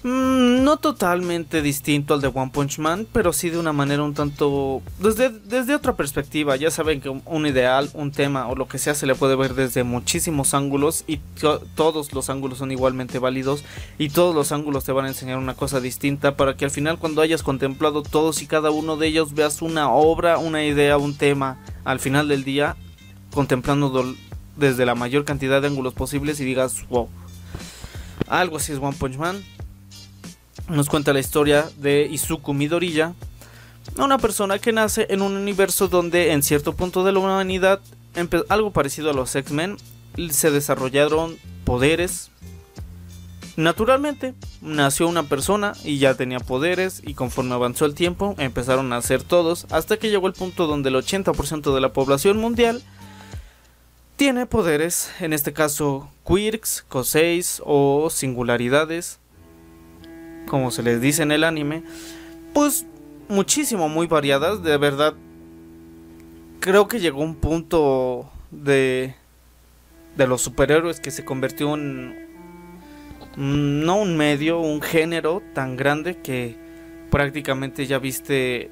Mm, 0.04 0.62
no 0.62 0.76
totalmente 0.76 1.60
distinto 1.60 2.14
al 2.14 2.20
de 2.20 2.28
One 2.28 2.52
Punch 2.52 2.78
Man, 2.78 3.06
pero 3.12 3.32
sí 3.32 3.50
de 3.50 3.58
una 3.58 3.72
manera 3.72 4.04
un 4.04 4.14
tanto... 4.14 4.80
Desde, 5.00 5.30
desde 5.30 5.74
otra 5.74 5.96
perspectiva, 5.96 6.54
ya 6.54 6.70
saben 6.70 7.00
que 7.00 7.08
un 7.08 7.46
ideal, 7.46 7.90
un 7.94 8.12
tema 8.12 8.46
o 8.46 8.54
lo 8.54 8.68
que 8.68 8.78
sea 8.78 8.94
se 8.94 9.06
le 9.06 9.16
puede 9.16 9.34
ver 9.34 9.54
desde 9.54 9.82
muchísimos 9.82 10.54
ángulos 10.54 11.02
y 11.08 11.18
todos 11.74 12.12
los 12.12 12.30
ángulos 12.30 12.58
son 12.58 12.70
igualmente 12.70 13.18
válidos 13.18 13.64
y 13.98 14.10
todos 14.10 14.34
los 14.36 14.52
ángulos 14.52 14.84
te 14.84 14.92
van 14.92 15.06
a 15.06 15.08
enseñar 15.08 15.38
una 15.38 15.54
cosa 15.54 15.80
distinta 15.80 16.36
para 16.36 16.56
que 16.56 16.64
al 16.64 16.70
final 16.70 16.98
cuando 16.98 17.20
hayas 17.20 17.42
contemplado 17.42 18.02
todos 18.02 18.40
y 18.42 18.46
cada 18.46 18.70
uno 18.70 18.96
de 18.96 19.08
ellos 19.08 19.34
veas 19.34 19.62
una 19.62 19.90
obra, 19.90 20.38
una 20.38 20.64
idea, 20.64 20.96
un 20.96 21.16
tema 21.16 21.58
al 21.84 21.98
final 21.98 22.28
del 22.28 22.44
día 22.44 22.76
contemplando 23.34 24.14
desde 24.56 24.86
la 24.86 24.94
mayor 24.94 25.24
cantidad 25.24 25.60
de 25.60 25.66
ángulos 25.66 25.94
posibles 25.94 26.38
y 26.38 26.44
digas 26.44 26.86
wow. 26.88 27.08
Algo 28.28 28.58
así 28.58 28.72
es 28.72 28.78
One 28.78 28.96
Punch 28.98 29.16
Man 29.16 29.42
nos 30.68 30.88
cuenta 30.88 31.12
la 31.12 31.20
historia 31.20 31.68
de 31.78 32.06
Izuku 32.10 32.52
Midoriya, 32.52 33.14
una 33.96 34.18
persona 34.18 34.58
que 34.58 34.72
nace 34.72 35.06
en 35.10 35.22
un 35.22 35.36
universo 35.36 35.88
donde 35.88 36.32
en 36.32 36.42
cierto 36.42 36.74
punto 36.74 37.04
de 37.04 37.12
la 37.12 37.18
humanidad, 37.20 37.80
algo 38.48 38.70
parecido 38.70 39.10
a 39.10 39.14
los 39.14 39.34
X-Men, 39.34 39.78
se 40.30 40.50
desarrollaron 40.50 41.38
poderes. 41.64 42.30
Naturalmente, 43.56 44.34
nació 44.60 45.08
una 45.08 45.24
persona 45.24 45.72
y 45.84 45.98
ya 45.98 46.14
tenía 46.14 46.38
poderes 46.38 47.02
y 47.04 47.14
conforme 47.14 47.54
avanzó 47.54 47.86
el 47.86 47.94
tiempo 47.94 48.34
empezaron 48.38 48.92
a 48.92 48.98
hacer 48.98 49.22
todos 49.22 49.66
hasta 49.70 49.96
que 49.96 50.10
llegó 50.10 50.28
el 50.28 50.32
punto 50.32 50.66
donde 50.66 50.90
el 50.90 50.96
80% 50.96 51.74
de 51.74 51.80
la 51.80 51.92
población 51.92 52.38
mundial 52.38 52.82
tiene 54.16 54.46
poderes, 54.46 55.10
en 55.20 55.32
este 55.32 55.52
caso 55.52 56.08
quirks, 56.24 56.84
coseis 56.88 57.62
o 57.64 58.10
singularidades 58.10 59.18
como 60.48 60.70
se 60.70 60.82
les 60.82 61.00
dice 61.00 61.22
en 61.22 61.32
el 61.32 61.44
anime, 61.44 61.82
pues 62.52 62.86
muchísimo, 63.28 63.88
muy 63.88 64.06
variadas, 64.06 64.62
de 64.62 64.76
verdad. 64.76 65.14
Creo 66.60 66.88
que 66.88 66.98
llegó 66.98 67.22
un 67.22 67.36
punto 67.36 68.30
de 68.50 69.14
de 70.18 70.26
los 70.26 70.42
superhéroes 70.42 70.98
que 71.00 71.12
se 71.12 71.24
convirtió 71.24 71.74
en 71.74 72.26
no 73.36 73.96
un 73.96 74.16
medio, 74.16 74.58
un 74.58 74.82
género 74.82 75.42
tan 75.54 75.76
grande 75.76 76.18
que 76.20 76.56
prácticamente 77.08 77.86
ya 77.86 78.00
viste 78.00 78.70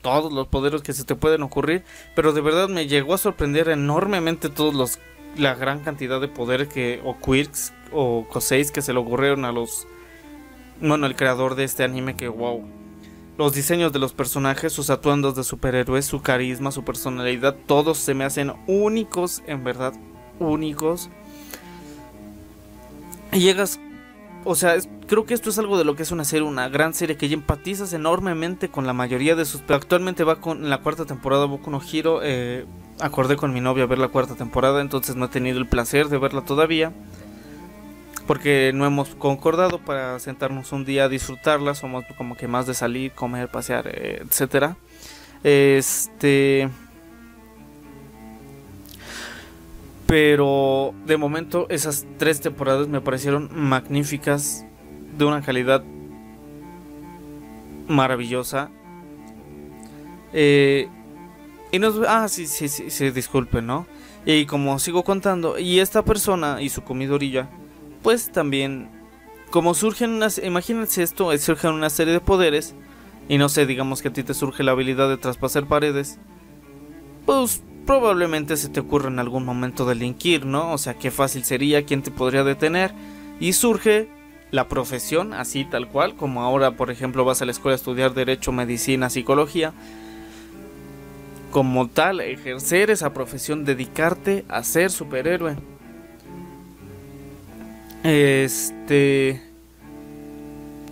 todos 0.00 0.32
los 0.32 0.48
poderes 0.48 0.80
que 0.80 0.94
se 0.94 1.04
te 1.04 1.14
pueden 1.14 1.42
ocurrir, 1.42 1.82
pero 2.16 2.32
de 2.32 2.40
verdad 2.40 2.68
me 2.68 2.86
llegó 2.86 3.14
a 3.14 3.18
sorprender 3.18 3.68
enormemente 3.68 4.48
todos 4.48 4.74
los 4.74 4.98
la 5.36 5.54
gran 5.54 5.80
cantidad 5.80 6.20
de 6.20 6.28
poder 6.28 6.68
que 6.68 7.00
o 7.04 7.16
quirks 7.18 7.72
o 7.92 8.26
coseis 8.28 8.70
que 8.70 8.82
se 8.82 8.92
le 8.92 8.98
ocurrieron 8.98 9.44
a 9.44 9.52
los 9.52 9.86
bueno, 10.80 11.06
el 11.06 11.16
creador 11.16 11.54
de 11.54 11.64
este 11.64 11.84
anime 11.84 12.16
que 12.16 12.28
wow. 12.28 12.62
Los 13.38 13.54
diseños 13.54 13.92
de 13.92 13.98
los 13.98 14.12
personajes, 14.12 14.72
sus 14.72 14.90
atuendos 14.90 15.34
de 15.34 15.44
superhéroes, 15.44 16.04
su 16.04 16.20
carisma, 16.20 16.72
su 16.72 16.84
personalidad, 16.84 17.56
todos 17.66 17.98
se 17.98 18.12
me 18.14 18.24
hacen 18.24 18.52
únicos, 18.66 19.42
en 19.46 19.64
verdad, 19.64 19.94
únicos. 20.38 21.08
Y 23.32 23.40
llegas 23.40 23.80
o 24.44 24.54
sea, 24.54 24.76
creo 25.06 25.26
que 25.26 25.34
esto 25.34 25.50
es 25.50 25.58
algo 25.58 25.76
de 25.76 25.84
lo 25.84 25.96
que 25.96 26.02
es 26.02 26.12
una 26.12 26.24
serie, 26.24 26.46
una 26.46 26.68
gran 26.68 26.94
serie 26.94 27.16
que 27.16 27.28
ya 27.28 27.34
empatizas 27.34 27.92
enormemente 27.92 28.70
con 28.70 28.86
la 28.86 28.92
mayoría 28.92 29.36
de 29.36 29.44
sus. 29.44 29.62
Actualmente 29.68 30.24
va 30.24 30.36
con 30.36 30.70
la 30.70 30.78
cuarta 30.78 31.04
temporada 31.04 31.44
Boku 31.44 31.70
no 31.70 31.80
Hiro. 31.80 32.20
Eh, 32.22 32.64
acordé 33.00 33.36
con 33.36 33.52
mi 33.52 33.60
novia 33.60 33.84
ver 33.84 33.98
la 33.98 34.08
cuarta 34.08 34.36
temporada, 34.36 34.80
entonces 34.80 35.16
no 35.16 35.26
he 35.26 35.28
tenido 35.28 35.58
el 35.58 35.66
placer 35.66 36.08
de 36.08 36.18
verla 36.18 36.42
todavía. 36.42 36.92
Porque 38.30 38.70
no 38.72 38.86
hemos 38.86 39.08
concordado 39.16 39.80
para 39.80 40.16
sentarnos 40.20 40.70
un 40.70 40.84
día 40.84 41.06
a 41.06 41.08
disfrutarla. 41.08 41.74
Somos 41.74 42.04
como 42.16 42.36
que 42.36 42.46
más 42.46 42.64
de 42.64 42.74
salir, 42.74 43.10
comer, 43.10 43.48
pasear, 43.48 43.88
eh, 43.88 44.22
etcétera. 44.24 44.76
Este. 45.42 46.68
Pero 50.06 50.94
de 51.06 51.16
momento 51.16 51.66
esas 51.70 52.06
tres 52.18 52.40
temporadas 52.40 52.86
me 52.86 53.00
parecieron 53.00 53.50
magníficas, 53.52 54.64
de 55.18 55.24
una 55.24 55.42
calidad 55.42 55.82
maravillosa. 57.88 58.70
Eh, 60.32 60.86
y 61.72 61.80
nos... 61.80 62.00
Ah, 62.06 62.28
sí, 62.28 62.46
sí, 62.46 62.68
sí, 62.68 62.90
sí, 62.90 63.10
disculpen, 63.10 63.66
¿no? 63.66 63.88
Y 64.24 64.46
como 64.46 64.78
sigo 64.78 65.02
contando, 65.02 65.58
y 65.58 65.80
esta 65.80 66.04
persona 66.04 66.62
y 66.62 66.68
su 66.68 66.82
comidorilla, 66.82 67.48
pues 68.02 68.30
también, 68.32 68.88
como 69.50 69.74
surgen 69.74 70.10
unas... 70.10 70.38
Imagínense 70.38 71.02
esto, 71.02 71.36
surgen 71.38 71.72
una 71.72 71.90
serie 71.90 72.12
de 72.12 72.20
poderes, 72.20 72.74
y 73.28 73.38
no 73.38 73.48
sé, 73.48 73.66
digamos 73.66 74.02
que 74.02 74.08
a 74.08 74.12
ti 74.12 74.22
te 74.22 74.34
surge 74.34 74.62
la 74.62 74.72
habilidad 74.72 75.08
de 75.08 75.16
traspasar 75.16 75.66
paredes, 75.66 76.18
pues 77.26 77.62
probablemente 77.86 78.56
se 78.56 78.68
te 78.68 78.80
ocurre 78.80 79.08
en 79.08 79.18
algún 79.18 79.44
momento 79.44 79.86
delinquir, 79.86 80.46
¿no? 80.46 80.72
O 80.72 80.78
sea, 80.78 80.94
qué 80.94 81.10
fácil 81.10 81.44
sería, 81.44 81.84
quién 81.84 82.02
te 82.02 82.10
podría 82.10 82.44
detener. 82.44 82.92
Y 83.38 83.52
surge 83.52 84.08
la 84.50 84.68
profesión, 84.68 85.32
así 85.32 85.64
tal 85.64 85.88
cual, 85.88 86.16
como 86.16 86.42
ahora, 86.42 86.72
por 86.72 86.90
ejemplo, 86.90 87.24
vas 87.24 87.40
a 87.40 87.44
la 87.44 87.52
escuela 87.52 87.74
a 87.74 87.76
estudiar 87.76 88.14
derecho, 88.14 88.52
medicina, 88.52 89.10
psicología. 89.10 89.72
Como 91.50 91.88
tal, 91.88 92.20
ejercer 92.20 92.90
esa 92.90 93.12
profesión, 93.12 93.64
dedicarte 93.64 94.44
a 94.48 94.62
ser 94.62 94.90
superhéroe. 94.90 95.56
Este 98.02 99.42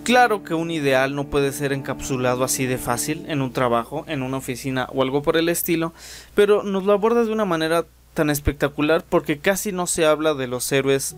Claro 0.08 0.42
que 0.42 0.54
un 0.54 0.70
ideal 0.70 1.14
no 1.14 1.24
puede 1.24 1.52
ser 1.52 1.74
encapsulado 1.74 2.42
así 2.42 2.64
de 2.64 2.78
fácil 2.78 3.26
en 3.28 3.42
un 3.42 3.52
trabajo, 3.52 4.04
en 4.08 4.22
una 4.22 4.38
oficina 4.38 4.88
o 4.94 5.02
algo 5.02 5.20
por 5.20 5.36
el 5.36 5.50
estilo, 5.50 5.92
pero 6.34 6.62
nos 6.62 6.84
lo 6.84 6.94
aborda 6.94 7.24
de 7.24 7.30
una 7.30 7.44
manera 7.44 7.84
tan 8.14 8.30
espectacular 8.30 9.04
porque 9.06 9.36
casi 9.36 9.70
no 9.70 9.86
se 9.86 10.06
habla 10.06 10.32
de 10.32 10.46
los 10.46 10.72
héroes 10.72 11.14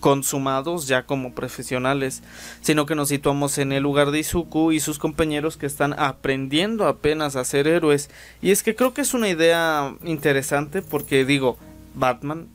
consumados 0.00 0.88
ya 0.88 1.04
como 1.04 1.34
profesionales, 1.34 2.24
sino 2.62 2.84
que 2.84 2.96
nos 2.96 3.10
situamos 3.10 3.58
en 3.58 3.70
el 3.70 3.84
lugar 3.84 4.10
de 4.10 4.18
Izuku 4.18 4.72
y 4.72 4.80
sus 4.80 4.98
compañeros 4.98 5.56
que 5.56 5.66
están 5.66 5.92
aprendiendo 5.92 6.88
apenas 6.88 7.36
a 7.36 7.44
ser 7.44 7.68
héroes. 7.68 8.10
Y 8.42 8.50
es 8.50 8.64
que 8.64 8.74
creo 8.74 8.92
que 8.92 9.02
es 9.02 9.14
una 9.14 9.28
idea 9.28 9.94
interesante 10.02 10.82
porque 10.82 11.24
digo, 11.24 11.58
Batman, 11.94 12.48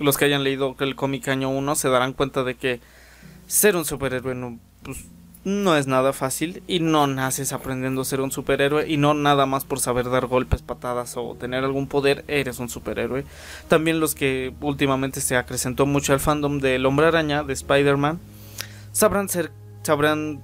los 0.00 0.16
que 0.16 0.24
hayan 0.24 0.44
leído 0.44 0.74
el 0.80 0.96
cómic 0.96 1.28
año 1.28 1.50
1 1.50 1.74
se 1.74 1.88
darán 1.88 2.14
cuenta 2.14 2.42
de 2.42 2.56
que 2.56 2.80
ser 3.46 3.76
un 3.76 3.84
superhéroe 3.84 4.34
no, 4.34 4.58
pues, 4.82 5.04
no 5.44 5.76
es 5.76 5.86
nada 5.86 6.12
fácil 6.12 6.62
y 6.66 6.80
no 6.80 7.06
naces 7.06 7.52
aprendiendo 7.52 8.00
a 8.00 8.04
ser 8.04 8.20
un 8.20 8.30
superhéroe 8.30 8.88
y 8.88 8.96
no 8.96 9.14
nada 9.14 9.46
más 9.46 9.64
por 9.64 9.78
saber 9.78 10.10
dar 10.10 10.26
golpes, 10.26 10.62
patadas 10.62 11.16
o 11.16 11.36
tener 11.38 11.64
algún 11.64 11.86
poder 11.86 12.24
eres 12.28 12.58
un 12.58 12.68
superhéroe. 12.68 13.24
También 13.68 14.00
los 14.00 14.14
que 14.14 14.52
últimamente 14.60 15.20
se 15.20 15.36
acrecentó 15.36 15.86
mucho 15.86 16.12
al 16.12 16.20
fandom 16.20 16.60
del 16.60 16.84
Hombre 16.86 17.06
Araña, 17.06 17.42
de 17.42 17.52
Spider-Man, 17.52 18.20
sabrán 18.92 19.28
ser 19.28 19.52
sabrán 19.82 20.42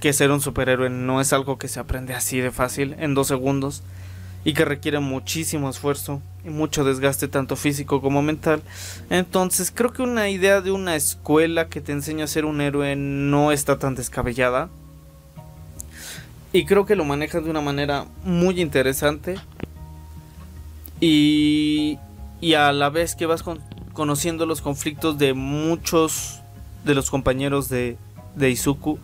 que 0.00 0.12
ser 0.12 0.30
un 0.30 0.40
superhéroe 0.40 0.90
no 0.90 1.20
es 1.20 1.32
algo 1.32 1.56
que 1.58 1.68
se 1.68 1.80
aprende 1.80 2.14
así 2.14 2.40
de 2.40 2.50
fácil 2.50 2.96
en 2.98 3.14
dos 3.14 3.28
segundos 3.28 3.82
y 4.44 4.52
que 4.54 4.64
requiere 4.64 4.98
muchísimo 4.98 5.70
esfuerzo 5.70 6.20
mucho 6.44 6.84
desgaste 6.84 7.28
tanto 7.28 7.56
físico 7.56 8.00
como 8.00 8.22
mental. 8.22 8.62
Entonces 9.10 9.72
creo 9.74 9.92
que 9.92 10.02
una 10.02 10.28
idea 10.28 10.60
de 10.60 10.70
una 10.70 10.96
escuela 10.96 11.68
que 11.68 11.80
te 11.80 11.92
enseña 11.92 12.24
a 12.24 12.28
ser 12.28 12.44
un 12.44 12.60
héroe 12.60 12.96
no 12.96 13.52
está 13.52 13.78
tan 13.78 13.94
descabellada. 13.94 14.68
Y 16.52 16.66
creo 16.66 16.86
que 16.86 16.96
lo 16.96 17.04
manejan 17.04 17.44
de 17.44 17.50
una 17.50 17.60
manera 17.60 18.06
muy 18.24 18.60
interesante. 18.60 19.36
Y, 21.00 21.98
y 22.40 22.54
a 22.54 22.72
la 22.72 22.90
vez 22.90 23.16
que 23.16 23.26
vas 23.26 23.42
conociendo 23.92 24.46
los 24.46 24.60
conflictos 24.60 25.18
de 25.18 25.34
muchos 25.34 26.40
de 26.84 26.94
los 26.94 27.10
compañeros 27.10 27.68
de, 27.68 27.96
de 28.36 28.50
Izuku 28.50 28.98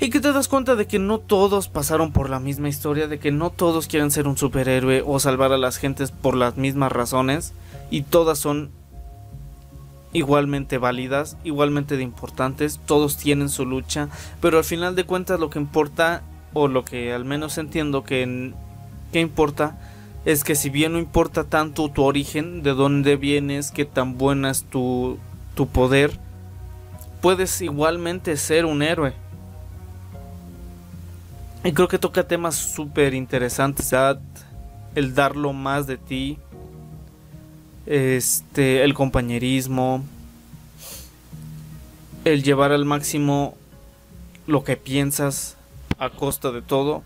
y 0.00 0.08
que 0.08 0.20
te 0.20 0.32
das 0.32 0.48
cuenta 0.48 0.76
de 0.76 0.86
que 0.86 0.98
no 0.98 1.18
todos 1.18 1.68
pasaron 1.68 2.10
por 2.10 2.30
la 2.30 2.40
misma 2.40 2.70
historia, 2.70 3.06
de 3.06 3.18
que 3.18 3.30
no 3.30 3.50
todos 3.50 3.86
quieren 3.86 4.10
ser 4.10 4.26
un 4.26 4.38
superhéroe 4.38 5.02
o 5.06 5.20
salvar 5.20 5.52
a 5.52 5.58
las 5.58 5.76
gentes 5.76 6.10
por 6.10 6.34
las 6.34 6.56
mismas 6.56 6.90
razones, 6.90 7.52
y 7.90 8.02
todas 8.02 8.38
son 8.38 8.70
igualmente 10.14 10.78
válidas, 10.78 11.36
igualmente 11.44 11.98
de 11.98 12.02
importantes, 12.02 12.80
todos 12.86 13.18
tienen 13.18 13.50
su 13.50 13.66
lucha, 13.66 14.08
pero 14.40 14.56
al 14.56 14.64
final 14.64 14.96
de 14.96 15.04
cuentas 15.04 15.38
lo 15.38 15.50
que 15.50 15.58
importa, 15.58 16.22
o 16.54 16.66
lo 16.66 16.82
que 16.82 17.12
al 17.12 17.26
menos 17.26 17.58
entiendo 17.58 18.02
que, 18.02 18.54
que 19.12 19.20
importa, 19.20 19.78
es 20.24 20.44
que 20.44 20.54
si 20.54 20.70
bien 20.70 20.92
no 20.92 20.98
importa 20.98 21.44
tanto 21.44 21.90
tu 21.90 22.04
origen, 22.04 22.62
de 22.62 22.72
dónde 22.72 23.16
vienes, 23.16 23.70
qué 23.70 23.84
tan 23.84 24.16
buena 24.16 24.50
es 24.50 24.64
tu, 24.64 25.18
tu 25.54 25.68
poder, 25.68 26.18
puedes 27.20 27.60
igualmente 27.60 28.36
ser 28.38 28.64
un 28.64 28.82
héroe. 28.82 29.12
Y 31.62 31.72
creo 31.72 31.88
que 31.88 31.98
toca 31.98 32.26
temas 32.26 32.54
súper 32.54 33.12
interesantes, 33.12 33.92
el 34.94 35.14
darlo 35.14 35.52
más 35.52 35.86
de 35.86 35.98
ti, 35.98 36.38
este, 37.84 38.82
el 38.82 38.94
compañerismo, 38.94 40.02
el 42.24 42.42
llevar 42.42 42.72
al 42.72 42.86
máximo 42.86 43.56
lo 44.46 44.64
que 44.64 44.78
piensas 44.78 45.58
a 45.98 46.08
costa 46.08 46.50
de 46.50 46.62
todo, 46.62 47.02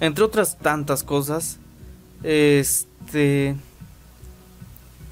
entre 0.00 0.24
otras 0.24 0.56
tantas 0.56 1.04
cosas. 1.04 1.58
Este, 2.22 3.54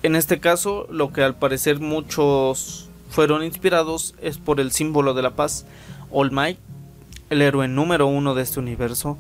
en 0.03 0.17
este 0.17 0.41
caso, 0.41 0.87
lo 0.91 1.13
que 1.13 1.23
al 1.23 1.35
parecer 1.35 1.79
muchos 1.79 2.89
fueron 3.11 3.43
inspirados 3.45 4.15
es 4.23 4.39
por 4.39 4.61
el 4.61 4.73
símbolo 4.73 5.13
de 5.13 5.21
la 5.21 5.37
paz, 5.37 5.67
All 6.11 6.33
Might 6.33 6.66
el 7.31 7.43
héroe 7.43 7.69
número 7.69 8.07
uno 8.07 8.35
de 8.35 8.43
este 8.43 8.61
universo, 8.61 9.19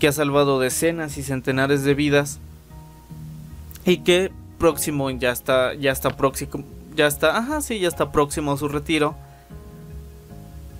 que 0.00 0.08
ha 0.08 0.12
salvado 0.12 0.60
decenas 0.60 1.18
y 1.18 1.22
centenares 1.22 1.82
de 1.84 1.94
vidas 1.94 2.38
y 3.84 3.98
que 3.98 4.30
próximo 4.58 5.10
ya 5.10 5.30
está 5.30 5.74
ya 5.74 5.92
está 5.92 6.16
próximo 6.16 6.64
ya 6.94 7.06
está 7.06 7.38
ajá 7.38 7.60
sí 7.60 7.78
ya 7.78 7.88
está 7.88 8.10
próximo 8.10 8.52
a 8.52 8.56
su 8.56 8.68
retiro 8.68 9.16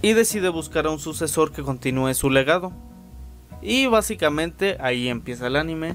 y 0.02 0.12
decide 0.12 0.48
buscar 0.48 0.86
a 0.86 0.90
un 0.90 0.98
sucesor 0.98 1.52
que 1.52 1.62
continúe 1.62 2.14
su 2.14 2.30
legado. 2.30 2.72
Y 3.60 3.86
básicamente 3.86 4.76
ahí 4.80 5.08
empieza 5.08 5.48
el 5.48 5.56
anime 5.56 5.94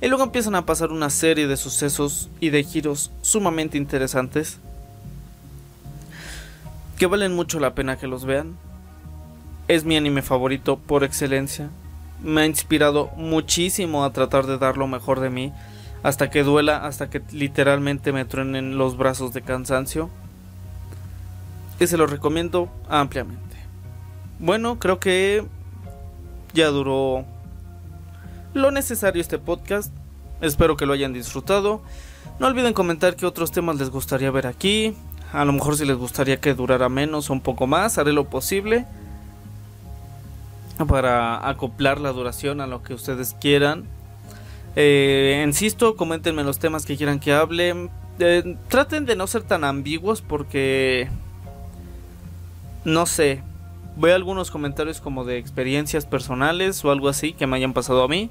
y 0.00 0.08
luego 0.08 0.24
empiezan 0.24 0.54
a 0.54 0.64
pasar 0.64 0.90
una 0.90 1.10
serie 1.10 1.46
de 1.46 1.58
sucesos 1.58 2.30
y 2.40 2.48
de 2.48 2.64
giros 2.64 3.10
sumamente 3.20 3.76
interesantes 3.76 4.58
que 6.96 7.06
valen 7.06 7.34
mucho 7.34 7.60
la 7.60 7.74
pena 7.74 7.98
que 7.98 8.06
los 8.06 8.24
vean 8.24 8.56
es 9.74 9.86
mi 9.86 9.96
anime 9.96 10.20
favorito 10.20 10.76
por 10.76 11.02
excelencia. 11.02 11.70
Me 12.22 12.42
ha 12.42 12.46
inspirado 12.46 13.10
muchísimo 13.16 14.04
a 14.04 14.12
tratar 14.12 14.44
de 14.46 14.58
dar 14.58 14.76
lo 14.76 14.86
mejor 14.86 15.20
de 15.20 15.30
mí, 15.30 15.50
hasta 16.02 16.28
que 16.28 16.42
duela, 16.42 16.84
hasta 16.84 17.08
que 17.08 17.22
literalmente 17.32 18.12
me 18.12 18.26
truenen 18.26 18.76
los 18.76 18.98
brazos 18.98 19.32
de 19.32 19.40
cansancio. 19.40 20.10
Y 21.80 21.86
se 21.86 21.96
lo 21.96 22.06
recomiendo 22.06 22.68
ampliamente. 22.90 23.56
Bueno, 24.38 24.78
creo 24.78 25.00
que 25.00 25.42
ya 26.52 26.66
duró 26.68 27.24
lo 28.52 28.70
necesario 28.72 29.22
este 29.22 29.38
podcast. 29.38 29.90
Espero 30.42 30.76
que 30.76 30.84
lo 30.84 30.92
hayan 30.92 31.14
disfrutado. 31.14 31.80
No 32.38 32.46
olviden 32.46 32.74
comentar 32.74 33.16
qué 33.16 33.24
otros 33.24 33.52
temas 33.52 33.76
les 33.76 33.88
gustaría 33.88 34.30
ver 34.30 34.46
aquí. 34.46 34.94
A 35.32 35.46
lo 35.46 35.52
mejor 35.54 35.78
si 35.78 35.86
les 35.86 35.96
gustaría 35.96 36.40
que 36.40 36.52
durara 36.52 36.90
menos 36.90 37.30
o 37.30 37.32
un 37.32 37.40
poco 37.40 37.66
más, 37.66 37.96
haré 37.96 38.12
lo 38.12 38.28
posible 38.28 38.84
para 40.88 41.48
acoplar 41.48 42.00
la 42.00 42.12
duración 42.12 42.60
a 42.60 42.66
lo 42.66 42.82
que 42.82 42.94
ustedes 42.94 43.36
quieran. 43.40 43.84
Eh, 44.76 45.44
insisto, 45.46 45.96
coméntenme 45.96 46.44
los 46.44 46.58
temas 46.58 46.86
que 46.86 46.96
quieran 46.96 47.20
que 47.20 47.32
hable. 47.32 47.90
Eh, 48.18 48.56
traten 48.68 49.06
de 49.06 49.16
no 49.16 49.26
ser 49.26 49.42
tan 49.42 49.64
ambiguos 49.64 50.22
porque... 50.22 51.08
No 52.84 53.06
sé. 53.06 53.42
A 54.02 54.14
algunos 54.14 54.50
comentarios 54.50 55.00
como 55.00 55.24
de 55.24 55.38
experiencias 55.38 56.06
personales 56.06 56.84
o 56.84 56.90
algo 56.90 57.08
así 57.08 57.32
que 57.32 57.46
me 57.46 57.56
hayan 57.56 57.74
pasado 57.74 58.02
a 58.02 58.08
mí. 58.08 58.30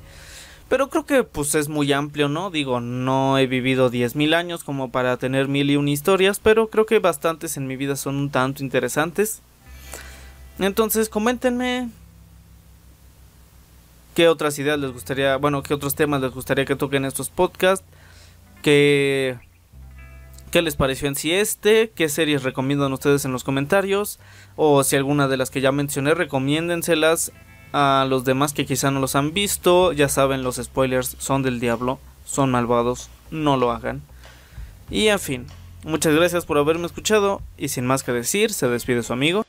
Pero 0.68 0.90
creo 0.90 1.06
que 1.06 1.24
pues 1.24 1.54
es 1.56 1.68
muy 1.68 1.92
amplio, 1.92 2.30
¿no? 2.30 2.50
Digo, 2.50 2.80
no 2.80 3.38
he 3.38 3.46
vivido 3.46 3.92
10.000 3.92 4.34
años 4.34 4.64
como 4.64 4.90
para 4.90 5.18
tener 5.18 5.50
mil 5.50 5.70
y 5.70 5.76
una 5.76 5.92
historias, 5.92 6.40
pero 6.40 6.70
creo 6.70 6.86
que 6.86 7.00
bastantes 7.00 7.58
en 7.58 7.68
mi 7.68 7.76
vida 7.76 7.98
son 7.98 8.16
un 8.16 8.30
tanto 8.30 8.64
interesantes. 8.64 9.42
Entonces, 10.60 11.10
coméntenme 11.10 11.90
qué 14.14 14.28
otras 14.28 14.58
ideas 14.60 14.80
les 14.80 14.92
gustaría, 14.92 15.38
bueno, 15.38 15.64
qué 15.64 15.74
otros 15.74 15.96
temas 15.96 16.22
les 16.22 16.32
gustaría 16.32 16.66
que 16.66 16.76
toquen 16.76 17.06
estos 17.06 17.30
podcasts, 17.30 17.86
qué, 18.62 19.38
qué 20.52 20.62
les 20.62 20.76
pareció 20.76 21.08
en 21.08 21.16
sí 21.16 21.32
este, 21.32 21.92
qué 21.96 22.10
series 22.10 22.44
recomiendan 22.44 22.94
ustedes 22.94 23.26
en 23.26 23.32
los 23.32 23.44
comentarios, 23.44 24.20
o 24.56 24.84
si 24.84 24.96
alguna 24.96 25.28
de 25.28 25.38
las 25.38 25.50
que 25.50 25.62
ya 25.62 25.72
mencioné, 25.72 26.14
recomiéndenselas 26.14 27.32
a 27.74 28.06
los 28.08 28.26
demás 28.26 28.54
que 28.54 28.66
quizá 28.66 28.92
no 28.92 29.00
los 29.00 29.16
han 29.16 29.34
visto. 29.34 29.94
Ya 29.94 30.10
saben, 30.10 30.44
los 30.44 30.58
spoilers 30.58 31.16
son 31.20 31.44
del 31.44 31.60
diablo, 31.60 32.00
son 32.26 32.52
malvados, 32.52 33.10
no 33.30 33.58
lo 33.58 33.72
hagan. 33.72 34.02
Y 34.90 35.08
en 35.08 35.20
fin, 35.20 35.48
muchas 35.84 36.14
gracias 36.14 36.46
por 36.46 36.58
haberme 36.58 36.86
escuchado 36.86 37.42
y 37.58 37.70
sin 37.70 37.86
más 37.86 38.04
que 38.04 38.12
decir, 38.12 38.54
se 38.54 38.68
despide 38.68 39.04
su 39.04 39.14
amigo. 39.14 39.46